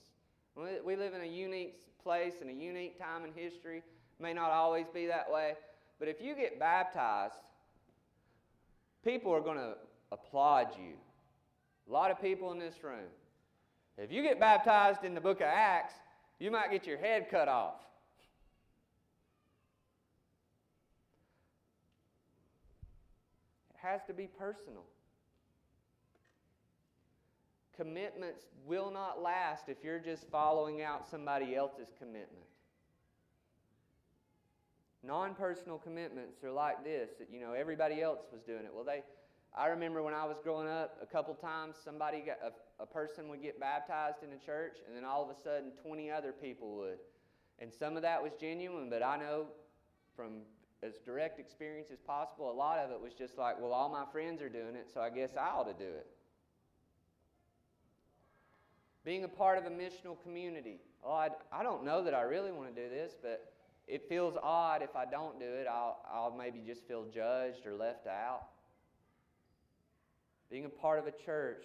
[0.83, 3.83] We live in a unique place and a unique time in history.
[4.19, 5.53] May not always be that way.
[5.99, 7.35] But if you get baptized,
[9.05, 9.75] people are going to
[10.11, 10.95] applaud you.
[11.87, 13.07] A lot of people in this room.
[13.97, 15.93] If you get baptized in the book of Acts,
[16.39, 17.81] you might get your head cut off.
[23.71, 24.83] It has to be personal.
[27.75, 32.45] Commitments will not last if you're just following out somebody else's commitment.
[35.03, 38.71] Non personal commitments are like this that, you know, everybody else was doing it.
[38.73, 39.03] Well, they
[39.57, 43.27] I remember when I was growing up, a couple times somebody got a, a person
[43.29, 46.75] would get baptized in a church, and then all of a sudden 20 other people
[46.75, 46.99] would.
[47.57, 49.47] And some of that was genuine, but I know
[50.15, 50.41] from
[50.83, 54.05] as direct experience as possible, a lot of it was just like, well, all my
[54.11, 56.05] friends are doing it, so I guess I ought to do it.
[59.03, 60.77] Being a part of a missional community.
[61.03, 63.53] Oh, I, I don't know that I really want to do this, but
[63.87, 65.65] it feels odd if I don't do it.
[65.67, 68.49] I'll, I'll maybe just feel judged or left out
[70.49, 71.63] being a part of a church.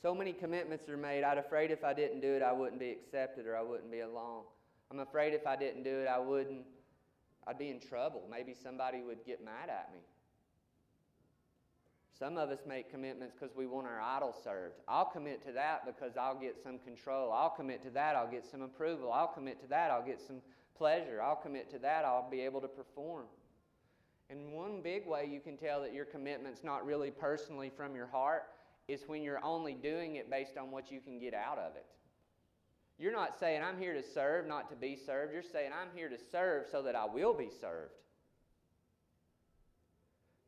[0.00, 1.24] So many commitments are made.
[1.24, 4.00] I'm afraid if I didn't do it, I wouldn't be accepted or I wouldn't be
[4.00, 4.44] along.
[4.90, 6.62] I'm afraid if I didn't do it, I wouldn't,
[7.46, 8.22] I'd be in trouble.
[8.30, 10.00] Maybe somebody would get mad at me.
[12.18, 14.74] Some of us make commitments because we want our idol served.
[14.88, 17.32] I'll commit to that because I'll get some control.
[17.32, 19.12] I'll commit to that, I'll get some approval.
[19.12, 20.40] I'll commit to that, I'll get some
[20.76, 21.22] pleasure.
[21.22, 23.26] I'll commit to that, I'll be able to perform.
[24.30, 28.06] And one big way you can tell that your commitment's not really personally from your
[28.06, 28.44] heart
[28.86, 31.86] is when you're only doing it based on what you can get out of it.
[32.98, 35.32] You're not saying, I'm here to serve, not to be served.
[35.32, 37.92] You're saying, I'm here to serve so that I will be served.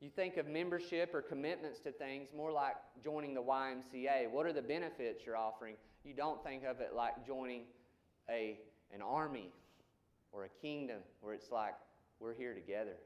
[0.01, 4.31] You think of membership or commitments to things more like joining the YMCA.
[4.31, 5.75] What are the benefits you're offering?
[6.05, 7.65] You don't think of it like joining
[8.29, 8.59] a,
[8.93, 9.53] an army
[10.33, 11.75] or a kingdom where it's like
[12.19, 12.97] we're here together.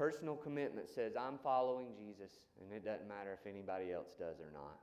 [0.00, 4.48] Personal commitment says, I'm following Jesus, and it doesn't matter if anybody else does or
[4.50, 4.80] not.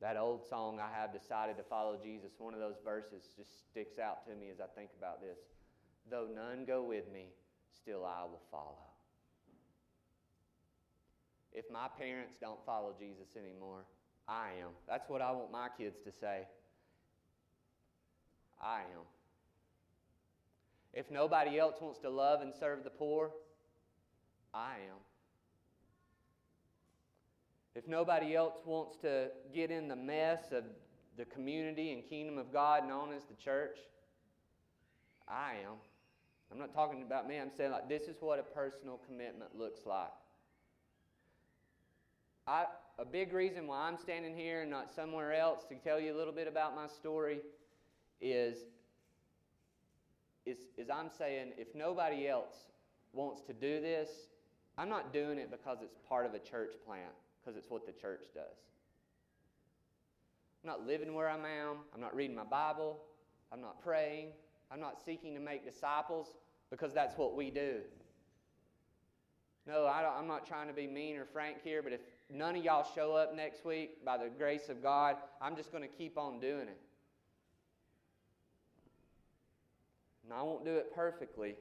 [0.00, 3.98] That old song, I have decided to follow Jesus, one of those verses just sticks
[3.98, 5.38] out to me as I think about this.
[6.08, 7.30] Though none go with me,
[7.82, 8.86] still I will follow.
[11.52, 13.82] If my parents don't follow Jesus anymore,
[14.28, 14.70] I am.
[14.88, 16.46] That's what I want my kids to say.
[18.62, 19.02] I am.
[20.92, 23.30] If nobody else wants to love and serve the poor,
[24.52, 24.98] I am.
[27.74, 30.64] If nobody else wants to get in the mess of
[31.16, 33.78] the community and kingdom of God known as the church,
[35.26, 35.76] I am.
[36.50, 37.38] I'm not talking about me.
[37.38, 40.10] I'm saying like this is what a personal commitment looks like.
[42.46, 42.66] I,
[42.98, 46.16] a big reason why I'm standing here and not somewhere else to tell you a
[46.16, 47.38] little bit about my story
[48.20, 48.58] is
[50.46, 52.54] is, is I'm saying if nobody else
[53.12, 54.08] wants to do this,
[54.78, 57.92] I'm not doing it because it's part of a church plant, because it's what the
[57.92, 58.44] church does.
[60.64, 61.78] I'm not living where I am.
[61.94, 63.00] I'm not reading my Bible.
[63.52, 64.28] I'm not praying.
[64.70, 66.28] I'm not seeking to make disciples
[66.70, 67.80] because that's what we do.
[69.66, 72.00] No, I am not trying to be mean or frank here, but if
[72.32, 75.82] none of y'all show up next week by the grace of God, I'm just going
[75.82, 76.80] to keep on doing it.
[80.24, 81.56] And I won't do it perfectly.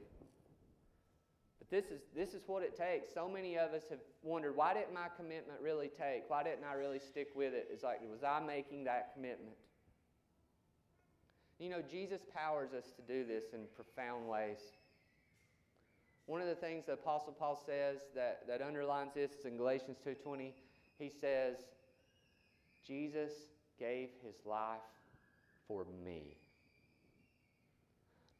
[1.60, 3.14] But this is, this is what it takes.
[3.14, 6.24] So many of us have wondered why didn't my commitment really take?
[6.28, 7.68] Why didn't I really stick with it?
[7.72, 9.56] It's like, was I making that commitment?
[11.60, 14.58] You know, Jesus powers us to do this in profound ways.
[16.26, 19.98] One of the things the Apostle Paul says that, that underlines this is in Galatians
[20.06, 20.54] 2.20.
[20.98, 21.58] He says,
[22.86, 23.32] Jesus
[23.80, 24.80] gave his life
[25.68, 26.38] for me.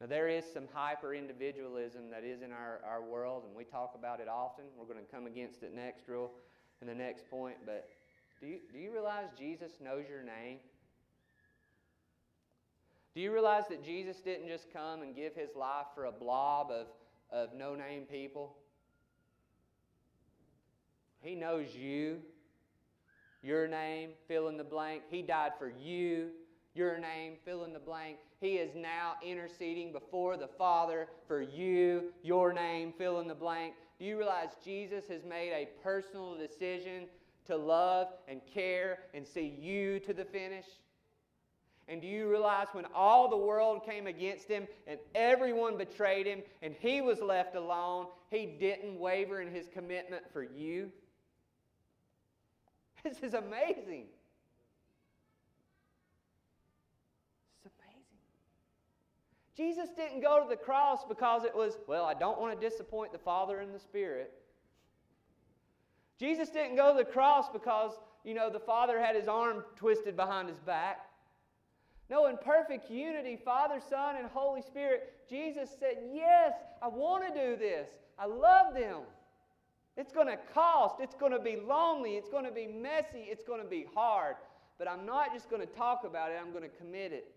[0.02, 3.94] Now, there is some hyper individualism that is in our, our world, and we talk
[3.94, 4.66] about it often.
[4.76, 6.32] We're going to come against it next, real,
[6.82, 7.58] in the next point.
[7.68, 7.88] But
[8.40, 10.58] do you, do you realize Jesus knows your name?
[13.14, 16.72] Do you realize that Jesus didn't just come and give his life for a blob
[16.72, 16.88] of,
[17.32, 18.56] of no name people?
[21.22, 22.22] He knows you,
[23.44, 25.04] your name, fill in the blank.
[25.12, 26.30] He died for you,
[26.74, 28.18] your name, fill in the blank.
[28.42, 33.76] He is now interceding before the Father for you, your name, fill in the blank.
[34.00, 37.04] Do you realize Jesus has made a personal decision
[37.46, 40.66] to love and care and see you to the finish?
[41.88, 46.42] And do you realize when all the world came against him and everyone betrayed him
[46.64, 50.92] and he was left alone, he didn't waver in his commitment for you?
[53.04, 54.06] This is amazing.
[59.62, 63.12] Jesus didn't go to the cross because it was, well, I don't want to disappoint
[63.12, 64.34] the Father and the Spirit.
[66.18, 67.92] Jesus didn't go to the cross because,
[68.24, 71.06] you know, the Father had his arm twisted behind his back.
[72.10, 77.30] No, in perfect unity, Father, Son, and Holy Spirit, Jesus said, Yes, I want to
[77.40, 77.88] do this.
[78.18, 79.02] I love them.
[79.96, 80.96] It's going to cost.
[81.00, 82.16] It's going to be lonely.
[82.16, 83.28] It's going to be messy.
[83.30, 84.38] It's going to be hard.
[84.80, 87.32] But I'm not just going to talk about it, I'm going to commit it.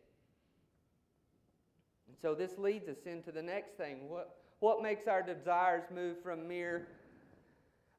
[2.15, 4.09] And so this leads us into the next thing.
[4.09, 6.87] What, what makes our desires move from mere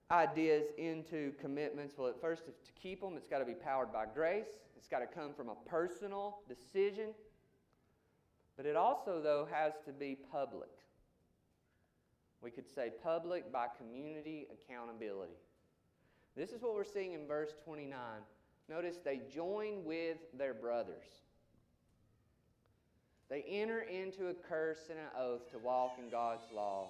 [0.10, 1.96] ideas into commitments?
[1.98, 4.48] Well, at first, to keep them, it's got to be powered by grace,
[4.78, 7.10] it's got to come from a personal decision.
[8.56, 10.70] But it also, though, has to be public.
[12.42, 15.36] We could say public by community accountability.
[16.38, 18.00] This is what we're seeing in verse 29.
[18.70, 21.25] Notice they join with their brothers.
[23.30, 26.90] They enter into a curse and an oath to walk in God's law.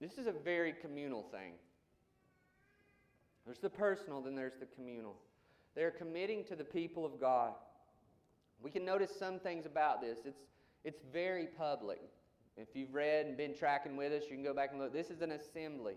[0.00, 1.52] This is a very communal thing.
[3.46, 5.16] There's the personal, then there's the communal.
[5.74, 7.52] They're committing to the people of God.
[8.62, 10.18] We can notice some things about this.
[10.24, 10.40] It's,
[10.84, 12.00] it's very public.
[12.56, 14.92] If you've read and been tracking with us, you can go back and look.
[14.92, 15.94] This is an assembly.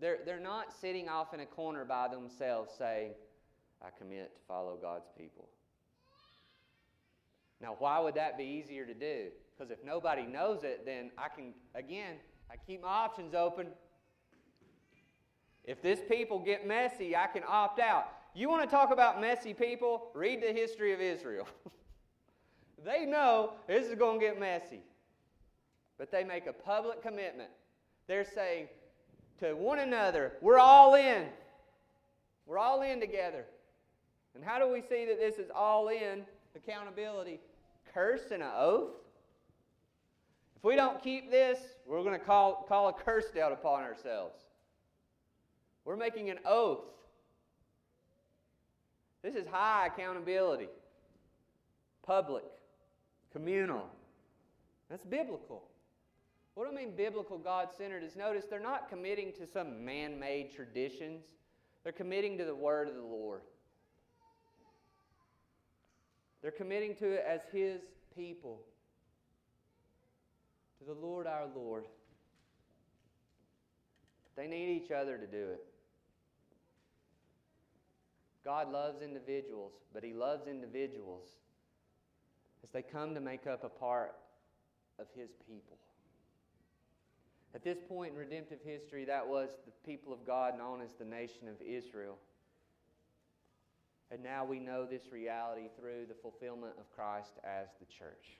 [0.00, 3.12] They're, they're not sitting off in a corner by themselves saying,
[3.80, 5.48] I commit to follow God's people.
[7.64, 9.28] Now, why would that be easier to do?
[9.56, 12.16] Because if nobody knows it, then I can, again,
[12.50, 13.68] I keep my options open.
[15.64, 18.08] If this people get messy, I can opt out.
[18.34, 20.08] You want to talk about messy people?
[20.12, 21.48] Read the history of Israel.
[22.84, 24.80] they know this is going to get messy.
[25.96, 27.48] But they make a public commitment.
[28.08, 28.68] They're saying
[29.40, 31.28] to one another, we're all in.
[32.44, 33.46] We're all in together.
[34.34, 37.40] And how do we see that this is all in accountability?
[37.94, 38.90] Curse and an oath?
[40.56, 44.40] If we don't keep this, we're going to call, call a curse down upon ourselves.
[45.84, 46.84] We're making an oath.
[49.22, 50.68] This is high accountability,
[52.04, 52.44] public,
[53.32, 53.88] communal.
[54.90, 55.62] That's biblical.
[56.54, 58.02] What I mean biblical, God centered?
[58.02, 61.24] Is notice they're not committing to some man made traditions,
[61.82, 63.42] they're committing to the word of the Lord.
[66.44, 67.80] They're committing to it as His
[68.14, 68.60] people,
[70.78, 71.86] to the Lord our Lord.
[74.36, 75.64] They need each other to do it.
[78.44, 81.22] God loves individuals, but He loves individuals
[82.62, 84.14] as they come to make up a part
[84.98, 85.78] of His people.
[87.54, 91.06] At this point in redemptive history, that was the people of God known as the
[91.06, 92.18] nation of Israel.
[94.14, 98.38] And now we know this reality through the fulfillment of Christ as the church.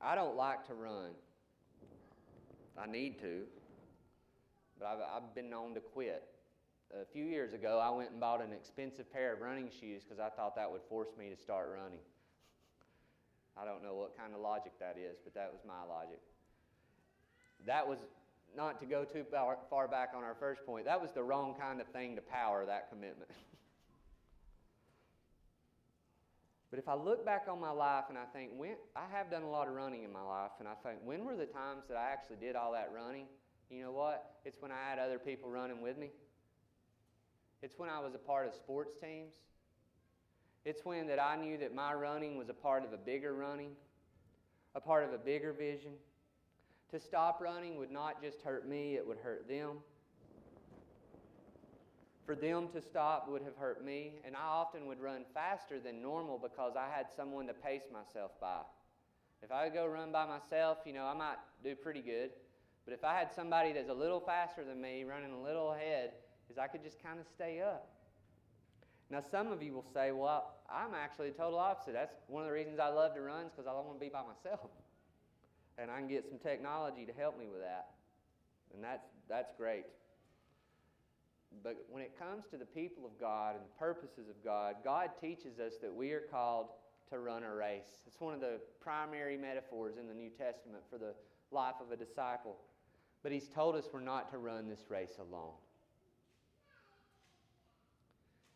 [0.00, 1.10] I don't like to run.
[2.78, 3.42] I need to,
[4.78, 6.24] but I've, I've been known to quit.
[6.98, 10.18] A few years ago, I went and bought an expensive pair of running shoes because
[10.18, 12.00] I thought that would force me to start running.
[13.60, 16.20] I don't know what kind of logic that is, but that was my logic.
[17.66, 17.98] That was
[18.56, 19.24] not to go too
[19.70, 22.64] far back on our first point, that was the wrong kind of thing to power
[22.66, 23.30] that commitment.
[26.70, 29.42] but if I look back on my life and I think, when, I have done
[29.42, 31.96] a lot of running in my life, and I think, when were the times that
[31.96, 33.26] I actually did all that running?
[33.70, 34.36] You know what?
[34.44, 36.10] It's when I had other people running with me.
[37.62, 39.32] It's when I was a part of sports teams.
[40.64, 43.70] It's when that I knew that my running was a part of a bigger running,
[44.74, 45.92] a part of a bigger vision.
[46.90, 49.78] To stop running would not just hurt me, it would hurt them.
[52.24, 56.00] For them to stop would have hurt me, and I often would run faster than
[56.00, 58.60] normal because I had someone to pace myself by.
[59.42, 62.30] If I go run by myself, you know, I might do pretty good.
[62.86, 66.12] But if I had somebody that's a little faster than me, running a little ahead,
[66.50, 67.86] is I could just kind of stay up.
[69.10, 71.92] Now, some of you will say, well, I'm actually the total opposite.
[71.92, 74.04] That's one of the reasons I love to run is because I don't want to
[74.04, 74.70] be by myself
[75.78, 77.90] and I can get some technology to help me with that.
[78.74, 79.84] And that's, that's great.
[81.62, 85.10] But when it comes to the people of God and the purposes of God, God
[85.20, 86.66] teaches us that we are called
[87.10, 87.88] to run a race.
[88.06, 91.14] It's one of the primary metaphors in the New Testament for the
[91.50, 92.56] life of a disciple.
[93.22, 95.54] But He's told us we're not to run this race alone.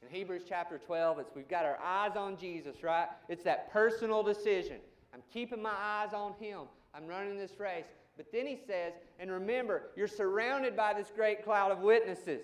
[0.03, 3.07] In Hebrews chapter 12, it's we've got our eyes on Jesus, right?
[3.29, 4.79] It's that personal decision.
[5.15, 6.63] I'm keeping my eyes on Him.
[6.95, 7.87] I'm running this race.
[8.17, 12.43] But then he says, and remember, you're surrounded by this great cloud of witnesses.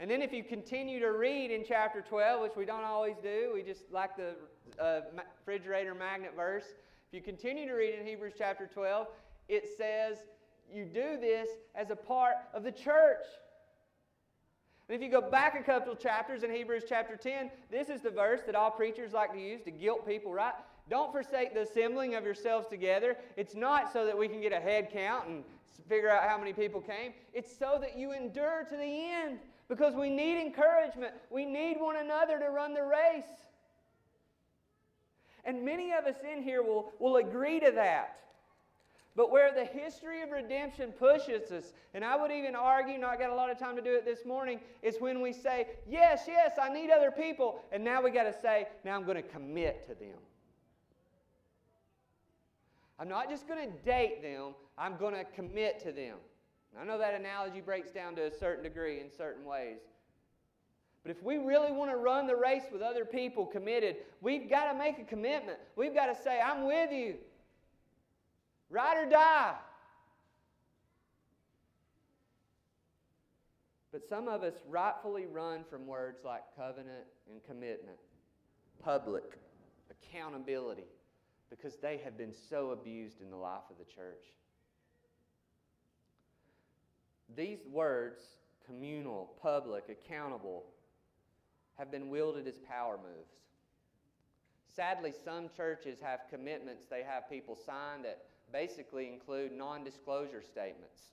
[0.00, 3.50] And then if you continue to read in chapter 12, which we don't always do,
[3.54, 4.34] we just like the
[4.82, 5.02] uh,
[5.46, 6.64] refrigerator magnet verse.
[7.08, 9.06] If you continue to read in Hebrews chapter 12,
[9.48, 10.18] it says
[10.72, 13.24] you do this as a part of the church.
[14.88, 18.10] And if you go back a couple chapters in Hebrews chapter 10, this is the
[18.10, 20.54] verse that all preachers like to use to guilt people, right?
[20.90, 23.16] Don't forsake the assembling of yourselves together.
[23.36, 25.44] It's not so that we can get a head count and
[25.88, 27.12] figure out how many people came.
[27.32, 31.14] It's so that you endure to the end because we need encouragement.
[31.30, 33.24] We need one another to run the race.
[35.44, 38.18] And many of us in here will, will agree to that.
[39.16, 43.30] But where the history of redemption pushes us, and I would even argue, not got
[43.30, 46.52] a lot of time to do it this morning, is when we say, Yes, yes,
[46.60, 47.60] I need other people.
[47.70, 50.18] And now we got to say, Now I'm going to commit to them.
[52.98, 56.16] I'm not just going to date them, I'm going to commit to them.
[56.80, 59.78] I know that analogy breaks down to a certain degree in certain ways.
[61.02, 64.72] But if we really want to run the race with other people committed, we've got
[64.72, 65.58] to make a commitment.
[65.76, 67.16] We've got to say, I'm with you.
[68.70, 69.54] Ride or die.
[73.92, 77.98] But some of us rightfully run from words like covenant and commitment,
[78.82, 79.38] public,
[79.90, 80.86] accountability,
[81.50, 84.24] because they have been so abused in the life of the church.
[87.36, 88.22] These words,
[88.66, 90.64] communal, public, accountable,
[91.78, 93.32] have been wielded as power moves.
[94.74, 101.10] Sadly, some churches have commitments they have people sign that basically include non disclosure statements.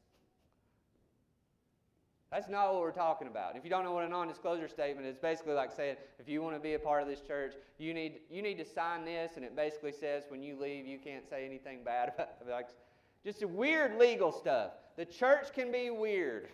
[2.32, 3.58] That's not what we're talking about.
[3.58, 6.56] If you don't know what a non-disclosure statement is, basically like saying, if you want
[6.56, 9.44] to be a part of this church, you need you need to sign this, and
[9.44, 12.48] it basically says when you leave, you can't say anything bad about it.
[12.50, 12.70] Like,
[13.26, 14.72] just weird legal stuff.
[14.96, 16.48] The church can be weird.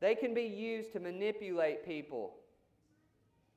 [0.00, 2.34] They can be used to manipulate people,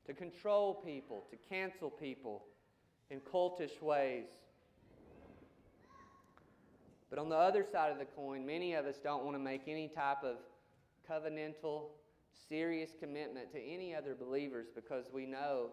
[0.06, 2.44] to control people, to cancel people
[3.10, 4.28] in cultish ways.
[7.10, 9.64] But on the other side of the coin, many of us don't want to make
[9.68, 10.38] any type of
[11.10, 11.90] covenantal,
[12.50, 15.70] serious commitment to any other believers because we know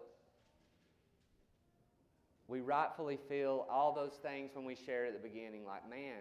[2.49, 6.18] we rightfully feel all those things when we share at the beginning like, man,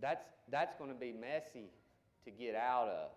[0.00, 1.70] that's, that's going to be messy
[2.24, 3.10] to get out of.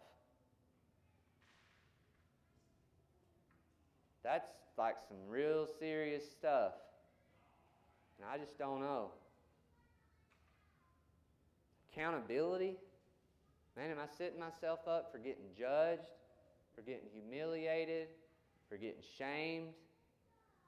[4.23, 6.73] That's like some real serious stuff.
[8.19, 9.11] And I just don't know.
[11.95, 12.75] Accountability.
[13.77, 16.01] Man, am I setting myself up for getting judged,
[16.75, 18.07] for getting humiliated,
[18.67, 19.69] for getting shamed,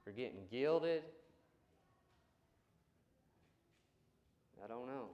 [0.06, 1.04] for getting gilded?
[4.64, 5.10] I don't know.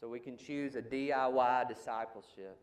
[0.00, 2.58] So we can choose a DIY discipleship.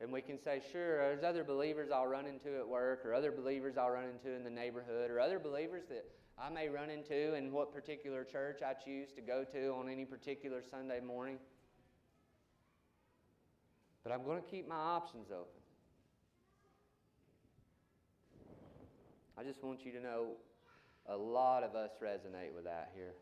[0.00, 3.30] And we can say, sure, there's other believers I'll run into at work, or other
[3.30, 6.04] believers I'll run into in the neighborhood, or other believers that
[6.38, 10.04] I may run into and what particular church I choose to go to on any
[10.04, 11.38] particular Sunday morning.
[14.02, 15.60] But I'm going to keep my options open.
[19.38, 20.26] I just want you to know
[21.08, 23.14] a lot of us resonate with that here.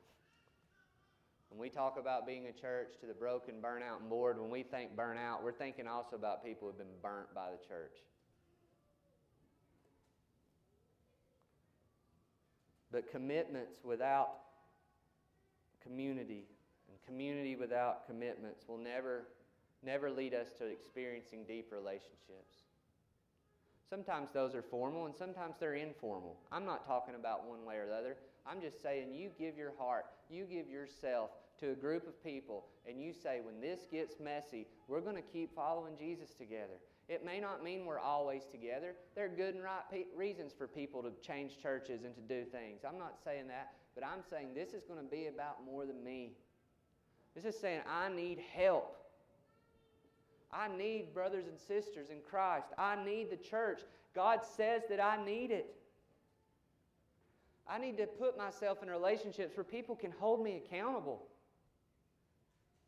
[1.50, 4.62] When we talk about being a church to the broken, burnout, and bored, when we
[4.62, 7.98] think burnout, we're thinking also about people who've been burnt by the church.
[12.92, 14.30] But commitments without
[15.82, 16.44] community
[16.88, 19.28] and community without commitments will never,
[19.82, 22.64] never lead us to experiencing deep relationships.
[23.88, 26.36] Sometimes those are formal and sometimes they're informal.
[26.52, 28.16] I'm not talking about one way or the other.
[28.46, 31.30] I'm just saying you give your heart, you give yourself
[31.60, 35.22] to a group of people, and you say, when this gets messy, we're going to
[35.22, 36.80] keep following Jesus together.
[37.10, 38.94] It may not mean we're always together.
[39.16, 42.44] There are good and right pe- reasons for people to change churches and to do
[42.44, 42.82] things.
[42.88, 46.04] I'm not saying that, but I'm saying this is going to be about more than
[46.04, 46.34] me.
[47.34, 48.96] This is saying I need help.
[50.52, 52.68] I need brothers and sisters in Christ.
[52.78, 53.80] I need the church.
[54.14, 55.74] God says that I need it.
[57.68, 61.22] I need to put myself in relationships where people can hold me accountable.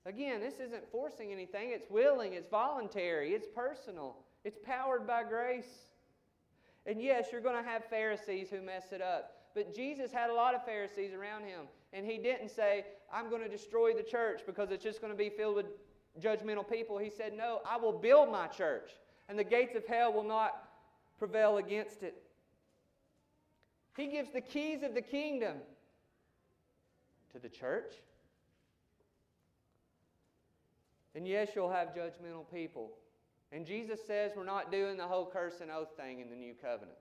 [0.04, 5.86] Again, this isn't forcing anything, it's willing, it's voluntary, it's personal, it's powered by grace.
[6.86, 9.34] And yes, you're going to have Pharisees who mess it up.
[9.54, 11.66] But Jesus had a lot of Pharisees around him.
[11.92, 15.16] And he didn't say, I'm going to destroy the church because it's just going to
[15.16, 15.66] be filled with
[16.20, 16.98] judgmental people.
[16.98, 18.90] He said, No, I will build my church,
[19.28, 20.68] and the gates of hell will not
[21.18, 22.22] prevail against it.
[23.96, 25.58] He gives the keys of the kingdom
[27.32, 27.94] to the church.
[31.14, 32.92] And yes, you'll have judgmental people.
[33.52, 36.54] And Jesus says we're not doing the whole curse and oath thing in the new
[36.54, 36.96] covenant.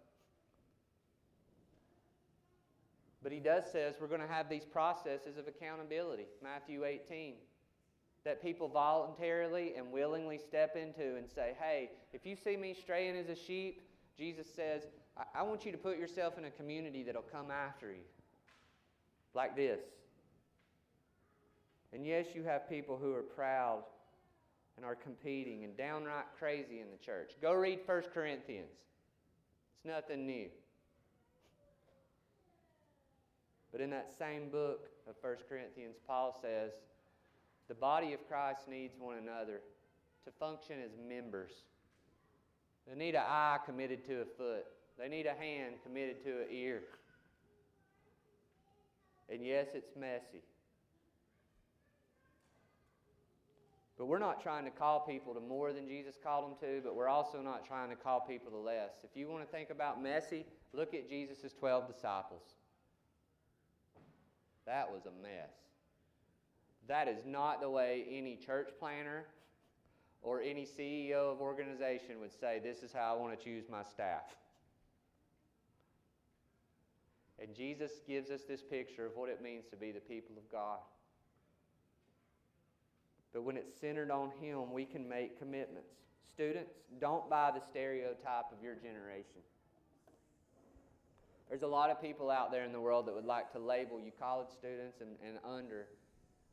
[3.23, 6.25] But he does says we're going to have these processes of accountability.
[6.43, 7.35] Matthew 18.
[8.23, 13.15] That people voluntarily and willingly step into and say, hey, if you see me straying
[13.15, 13.81] as a sheep,
[14.15, 14.83] Jesus says,
[15.17, 18.03] I, I want you to put yourself in a community that'll come after you.
[19.33, 19.79] Like this.
[21.93, 23.83] And yes, you have people who are proud
[24.77, 27.31] and are competing and downright crazy in the church.
[27.41, 28.71] Go read 1 Corinthians.
[29.75, 30.47] It's nothing new.
[33.71, 36.71] But in that same book of 1 Corinthians, Paul says
[37.67, 39.61] the body of Christ needs one another
[40.25, 41.51] to function as members.
[42.87, 44.65] They need an eye committed to a foot,
[44.99, 46.83] they need a hand committed to an ear.
[49.29, 50.43] And yes, it's messy.
[54.01, 56.95] But we're not trying to call people to more than Jesus called them to, but
[56.95, 58.93] we're also not trying to call people to less.
[59.03, 60.43] If you want to think about messy,
[60.73, 62.41] look at Jesus' 12 disciples.
[64.65, 65.53] That was a mess.
[66.87, 69.25] That is not the way any church planner
[70.23, 73.83] or any CEO of organization would say, This is how I want to choose my
[73.83, 74.35] staff.
[77.37, 80.51] And Jesus gives us this picture of what it means to be the people of
[80.51, 80.79] God.
[83.33, 85.93] But when it's centered on Him, we can make commitments.
[86.29, 89.41] Students, don't buy the stereotype of your generation.
[91.49, 93.99] There's a lot of people out there in the world that would like to label
[93.99, 95.87] you college students and, and under,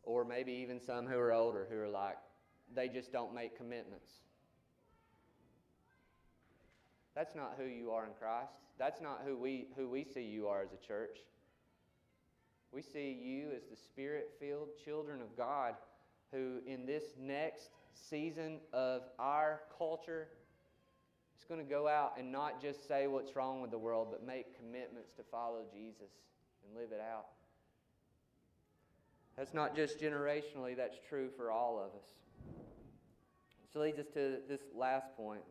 [0.02, 2.16] or maybe even some who are older who are like,
[2.74, 4.10] they just don't make commitments.
[7.14, 8.54] That's not who you are in Christ.
[8.78, 11.18] That's not who we, who we see you are as a church.
[12.72, 15.74] We see you as the spirit filled children of God
[16.32, 20.28] who, in this next season of our culture,
[21.38, 24.26] is going to go out and not just say what's wrong with the world, but
[24.26, 26.10] make commitments to follow Jesus
[26.64, 27.26] and live it out.
[29.36, 32.08] That's not just generationally, that's true for all of us.
[33.72, 35.42] So leads us to this last point,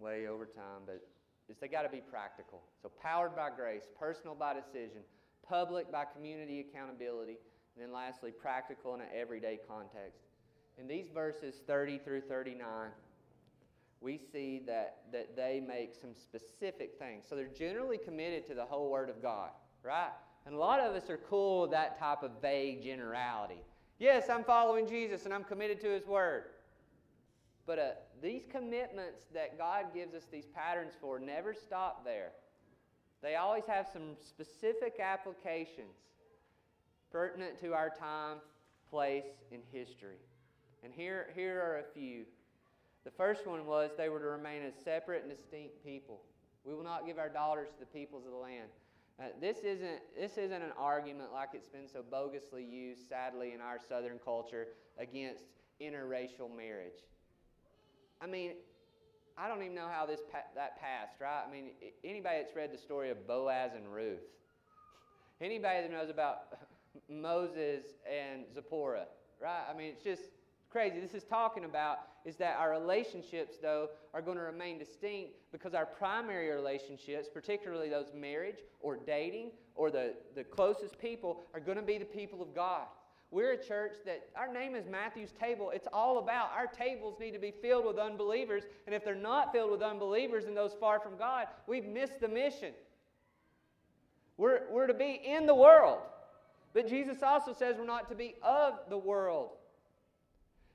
[0.00, 1.02] way over time, but
[1.48, 2.62] is they got to be practical.
[2.82, 5.00] So powered by grace, personal by decision,
[5.46, 7.38] public by community accountability,
[7.78, 10.22] and then lastly, practical in an everyday context.
[10.78, 12.66] In these verses 30 through 39,
[14.00, 17.24] we see that, that they make some specific things.
[17.28, 19.50] So they're generally committed to the whole Word of God,
[19.84, 20.10] right?
[20.44, 23.62] And a lot of us are cool with that type of vague generality.
[24.00, 26.46] Yes, I'm following Jesus and I'm committed to His Word.
[27.64, 32.32] But uh, these commitments that God gives us these patterns for never stop there.
[33.22, 35.94] They always have some specific applications
[37.10, 38.38] pertinent to our time,
[38.90, 40.18] place, and history.
[40.82, 42.24] And here, here are a few.
[43.04, 46.20] The first one was they were to remain a separate and distinct people.
[46.64, 48.68] We will not give our daughters to the peoples of the land.
[49.20, 53.60] Uh, this, isn't, this isn't an argument like it's been so bogusly used, sadly, in
[53.60, 55.44] our southern culture against
[55.80, 57.02] interracial marriage.
[58.20, 58.52] I mean,
[59.36, 61.44] I don't even know how this pa- that passed, right?
[61.46, 61.70] I mean,
[62.04, 64.18] anybody that's read the story of Boaz and Ruth,
[65.40, 66.52] anybody that knows about
[67.08, 69.06] Moses and Zipporah,
[69.40, 69.64] right?
[69.68, 70.30] I mean, it's just
[70.70, 71.00] crazy.
[71.00, 75.74] This is talking about is that our relationships, though, are going to remain distinct because
[75.74, 81.78] our primary relationships, particularly those marriage or dating or the, the closest people, are going
[81.78, 82.86] to be the people of God.
[83.30, 85.70] We're a church that our name is Matthew's Table.
[85.74, 88.62] It's all about our tables need to be filled with unbelievers.
[88.86, 92.28] And if they're not filled with unbelievers and those far from God, we've missed the
[92.28, 92.72] mission.
[94.38, 95.98] We're, we're to be in the world.
[96.74, 99.50] But Jesus also says we're not to be of the world.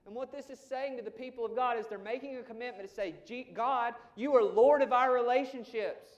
[0.05, 2.87] And what this is saying to the people of God is they're making a commitment
[2.87, 3.15] to say,
[3.53, 6.09] God, you are Lord of our relationships.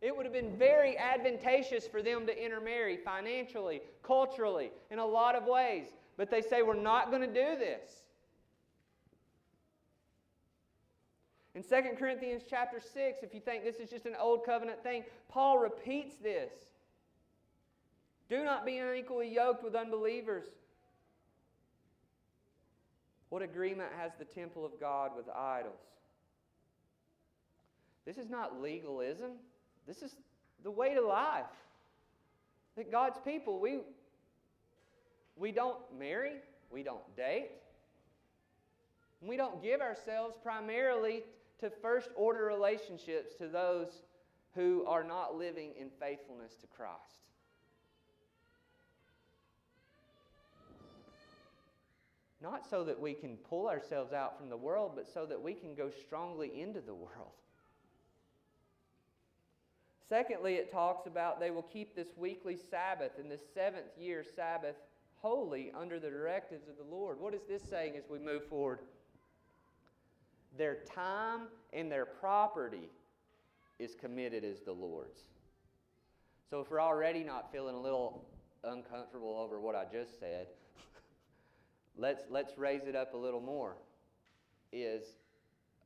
[0.00, 5.36] It would have been very advantageous for them to intermarry financially, culturally, in a lot
[5.36, 5.86] of ways.
[6.16, 8.02] But they say, we're not going to do this.
[11.54, 15.04] In 2 Corinthians chapter 6, if you think this is just an old covenant thing,
[15.28, 16.52] Paul repeats this.
[18.32, 20.46] Do not be unequally yoked with unbelievers.
[23.28, 25.74] What agreement has the temple of God with idols?
[28.06, 29.32] This is not legalism.
[29.86, 30.16] This is
[30.64, 31.44] the way to life.
[32.78, 33.80] That God's people, we,
[35.36, 36.36] we don't marry,
[36.70, 37.50] we don't date,
[39.20, 41.24] we don't give ourselves primarily
[41.60, 43.88] to first order relationships to those
[44.54, 47.26] who are not living in faithfulness to Christ.
[52.42, 55.54] Not so that we can pull ourselves out from the world, but so that we
[55.54, 57.30] can go strongly into the world.
[60.08, 64.74] Secondly, it talks about they will keep this weekly Sabbath and this seventh year Sabbath
[65.20, 67.20] holy under the directives of the Lord.
[67.20, 68.80] What is this saying as we move forward?
[70.58, 72.90] Their time and their property
[73.78, 75.20] is committed as the Lord's.
[76.50, 78.24] So if we're already not feeling a little
[78.64, 80.48] uncomfortable over what I just said,
[81.96, 83.76] let's, let's raise it up a little more.
[84.72, 85.04] Is,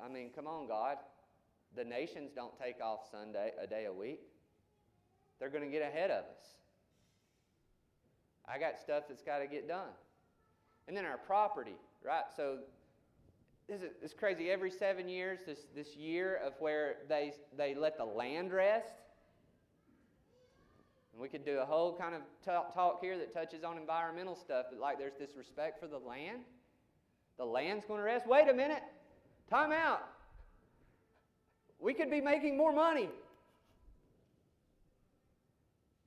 [0.01, 0.97] I mean, come on, God.
[1.75, 4.21] The nations don't take off Sunday a day a week.
[5.39, 6.57] They're going to get ahead of us.
[8.49, 9.91] I got stuff that's got to get done.
[10.89, 12.25] And then our property, right?
[12.37, 12.59] So
[13.69, 14.51] this is it's crazy.
[14.51, 18.95] Every seven years, this, this year of where they, they let the land rest.
[21.17, 24.67] And we could do a whole kind of talk, here that touches on environmental stuff,
[24.71, 26.43] but like there's this respect for the land.
[27.39, 28.29] The land's going to rest.
[28.29, 28.83] Wait a minute.
[29.49, 30.03] Time out
[31.79, 33.09] we could be making more money.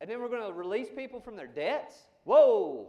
[0.02, 1.96] And then we're going to release people from their debts?
[2.24, 2.88] Whoa!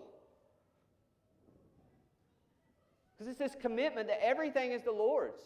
[3.12, 5.42] Because it's this commitment that everything is the Lord's.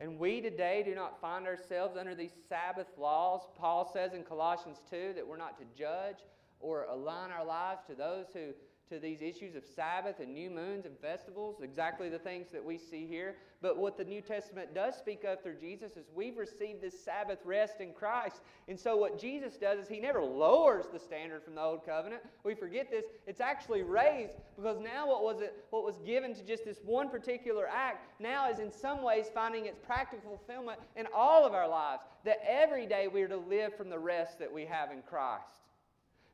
[0.00, 3.42] And we today do not find ourselves under these Sabbath laws.
[3.58, 6.24] Paul says in Colossians 2 that we're not to judge
[6.58, 8.54] or align our lives to those who
[8.90, 12.76] to these issues of Sabbath and new moons and festivals, exactly the things that we
[12.76, 13.36] see here.
[13.62, 17.38] But what the New Testament does speak of through Jesus is we've received this Sabbath
[17.44, 18.40] rest in Christ.
[18.68, 22.22] And so what Jesus does is he never lowers the standard from the old covenant.
[22.42, 23.04] We forget this.
[23.26, 27.10] It's actually raised because now what was it what was given to just this one
[27.10, 31.68] particular act now is in some ways finding its practical fulfillment in all of our
[31.68, 32.02] lives.
[32.24, 35.46] That every day we are to live from the rest that we have in Christ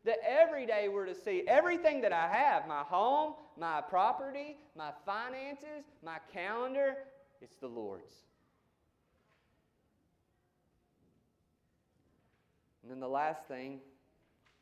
[0.07, 4.91] that every day we're to see everything that I have my home, my property, my
[5.05, 6.97] finances, my calendar
[7.41, 8.15] it's the Lord's.
[12.83, 13.81] And then the last thing,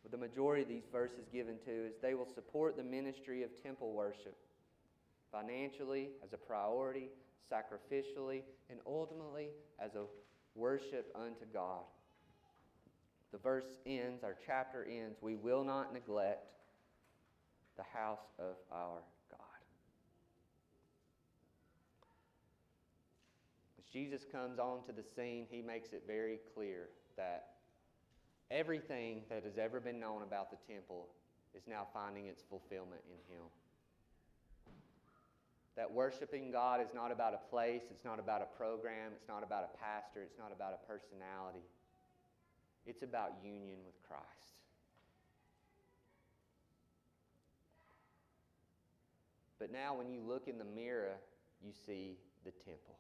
[0.03, 3.51] with the majority of these verses given to, is they will support the ministry of
[3.63, 4.37] temple worship
[5.31, 7.09] financially, as a priority,
[7.53, 10.05] sacrificially, and ultimately as a
[10.55, 11.83] worship unto God
[13.35, 16.47] the verse ends, our chapter ends, we will not neglect
[17.77, 19.41] the house of our God.
[23.77, 27.55] As Jesus comes onto the scene, he makes it very clear that
[28.53, 31.09] everything that has ever been known about the temple
[31.57, 33.43] is now finding its fulfillment in him.
[35.75, 39.43] That worshiping God is not about a place, it's not about a program, it's not
[39.43, 41.67] about a pastor, it's not about a personality.
[42.87, 44.25] It's about union with Christ.
[49.59, 51.17] But now, when you look in the mirror,
[51.65, 52.99] you see the temple.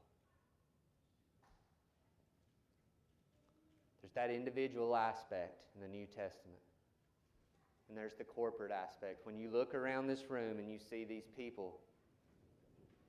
[4.01, 6.61] There's that individual aspect in the New Testament.
[7.89, 9.27] And there's the corporate aspect.
[9.27, 11.81] When you look around this room and you see these people,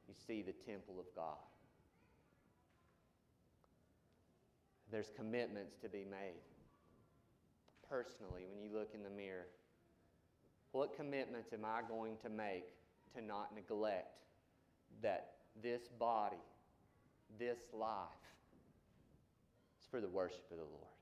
[0.10, 1.38] you see the temple of God.
[4.92, 6.42] There's commitments to be made
[7.90, 9.48] personally when you look in the mirror?
[10.72, 12.66] What commitments am I going to make
[13.16, 14.20] to not neglect
[15.02, 16.36] that this body,
[17.40, 18.10] this life,
[19.80, 20.96] is for the worship of the Lord?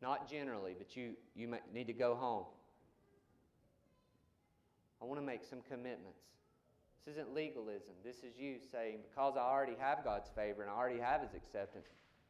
[0.00, 2.46] Not generally, but you, you need to go home.
[5.02, 6.20] I want to make some commitments.
[7.04, 7.92] This isn't legalism.
[8.04, 11.34] This is you saying, because I already have God's favor and I already have His
[11.34, 11.86] acceptance,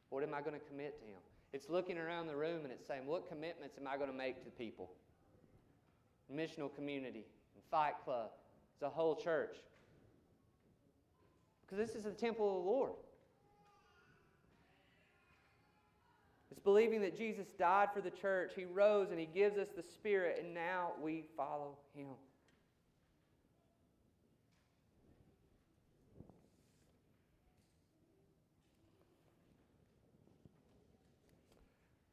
[0.08, 1.20] what am I going to commit to Him?
[1.52, 4.44] It's looking around the room and it's saying, what commitments am I going to make
[4.44, 4.90] to people?
[6.32, 7.24] Missional community,
[7.54, 8.30] and Fight Club,
[8.78, 9.56] the whole church.
[11.62, 12.92] Because this is the temple of the Lord.
[16.52, 18.52] It's believing that Jesus died for the church.
[18.54, 22.06] He rose and He gives us the Spirit, and now we follow Him.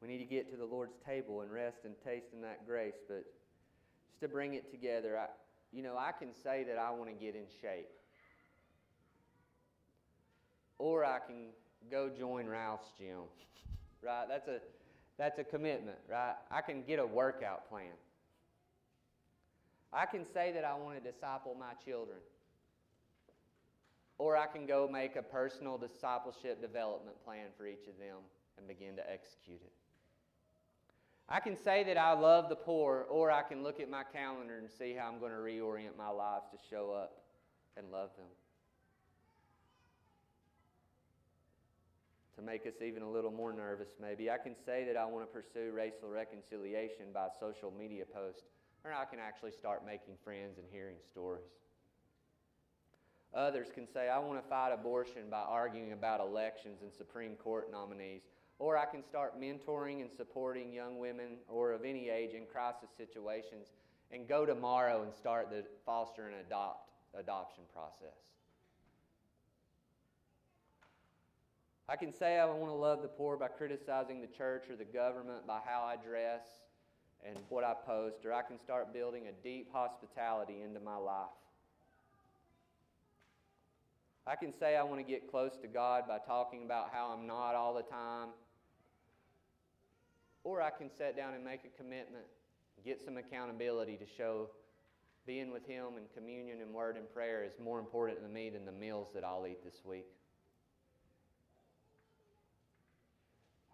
[0.08, 2.94] We need to get to the Lord's table and rest and taste in that grace.
[3.06, 3.26] But
[4.06, 5.26] just to bring it together, I,
[5.70, 7.90] you know, I can say that I want to get in shape.
[10.78, 11.48] Or I can
[11.90, 13.18] go join Ralph's gym.
[14.02, 14.24] right?
[14.26, 14.60] That's a
[15.18, 16.36] that's a commitment, right?
[16.50, 17.92] I can get a workout plan.
[19.92, 22.18] I can say that I want to disciple my children.
[24.16, 28.24] Or I can go make a personal discipleship development plan for each of them
[28.56, 29.72] and begin to execute it.
[31.28, 34.56] I can say that I love the poor, or I can look at my calendar
[34.56, 37.20] and see how I'm going to reorient my life to show up
[37.76, 38.26] and love them.
[42.36, 45.26] To make us even a little more nervous, maybe, I can say that I want
[45.26, 48.44] to pursue racial reconciliation by social media post,
[48.84, 51.50] or I can actually start making friends and hearing stories.
[53.34, 57.70] Others can say, I want to fight abortion by arguing about elections and Supreme Court
[57.70, 58.22] nominees
[58.58, 62.90] or I can start mentoring and supporting young women or of any age in crisis
[62.96, 63.68] situations
[64.10, 68.18] and go tomorrow and start the foster and adopt adoption process.
[71.88, 74.84] I can say I want to love the poor by criticizing the church or the
[74.84, 76.42] government by how I dress
[77.26, 81.26] and what I post, or I can start building a deep hospitality into my life.
[84.26, 87.26] I can say I want to get close to God by talking about how I'm
[87.26, 88.28] not all the time
[90.44, 92.24] or I can sit down and make a commitment,
[92.84, 94.48] get some accountability to show
[95.26, 98.64] being with Him and communion and word and prayer is more important to me than
[98.64, 100.06] the meals that I'll eat this week.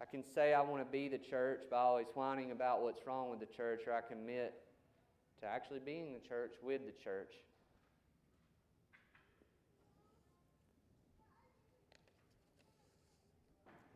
[0.01, 3.29] I can say I want to be the church by always whining about what's wrong
[3.29, 4.53] with the church, or I commit
[5.39, 7.31] to actually being the church with the church.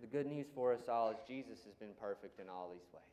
[0.02, 3.04] The good news for us all is Jesus has been perfect in all these ways.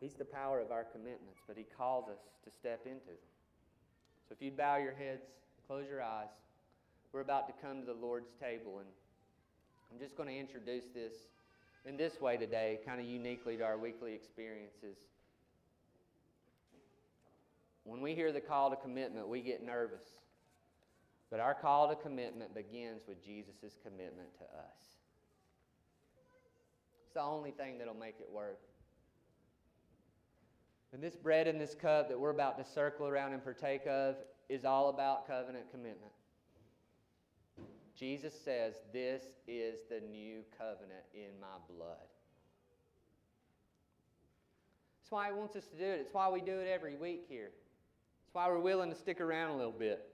[0.00, 3.30] He's the power of our commitments, but He calls us to step into them.
[4.28, 5.22] So if you'd bow your heads,
[5.66, 6.28] close your eyes,
[7.12, 8.88] we're about to come to the Lord's table, and
[9.92, 11.12] I'm just going to introduce this
[11.84, 14.96] in this way today, kind of uniquely to our weekly experiences.
[17.84, 20.06] When we hear the call to commitment, we get nervous.
[21.30, 24.98] But our call to commitment begins with Jesus' commitment to us.
[27.04, 28.58] It's the only thing that'll make it work.
[30.92, 34.16] And this bread and this cup that we're about to circle around and partake of
[34.48, 36.12] is all about covenant commitment.
[37.96, 41.96] Jesus says, This is the new covenant in my blood.
[44.98, 46.00] That's why He wants us to do it.
[46.00, 47.50] It's why we do it every week here.
[48.24, 50.09] It's why we're willing to stick around a little bit.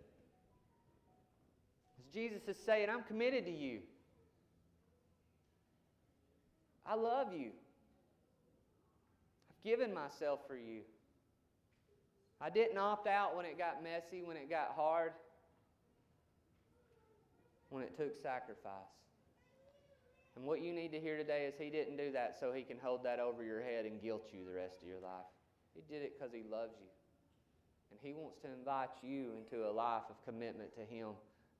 [2.16, 3.80] Jesus is saying, I'm committed to you.
[6.86, 7.50] I love you.
[9.50, 10.80] I've given myself for you.
[12.40, 15.12] I didn't opt out when it got messy, when it got hard,
[17.68, 18.72] when it took sacrifice.
[20.36, 22.78] And what you need to hear today is He didn't do that so He can
[22.82, 25.28] hold that over your head and guilt you the rest of your life.
[25.74, 26.88] He did it because He loves you.
[27.90, 31.08] And He wants to invite you into a life of commitment to Him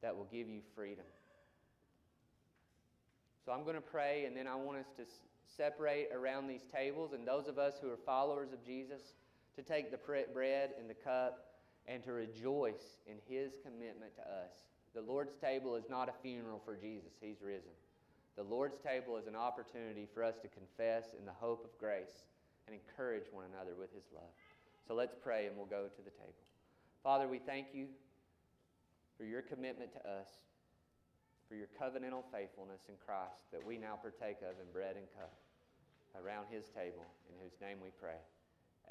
[0.06, 1.04] that will give you freedom.
[3.44, 5.02] So I'm going to pray, and then I want us to
[5.56, 9.00] separate around these tables, and those of us who are followers of Jesus,
[9.56, 11.56] to take the bread and the cup
[11.88, 14.70] and to rejoice in His commitment to us.
[14.94, 17.74] The Lord's table is not a funeral for Jesus, He's risen.
[18.36, 22.22] The Lord's table is an opportunity for us to confess in the hope of grace
[22.68, 24.30] and encourage one another with His love.
[24.86, 26.46] So let's pray and we'll go to the table.
[27.02, 27.86] Father, we thank you
[29.16, 30.28] for your commitment to us,
[31.48, 35.32] for your covenantal faithfulness in Christ that we now partake of in bread and cup
[36.16, 38.20] around his table, in whose name we pray.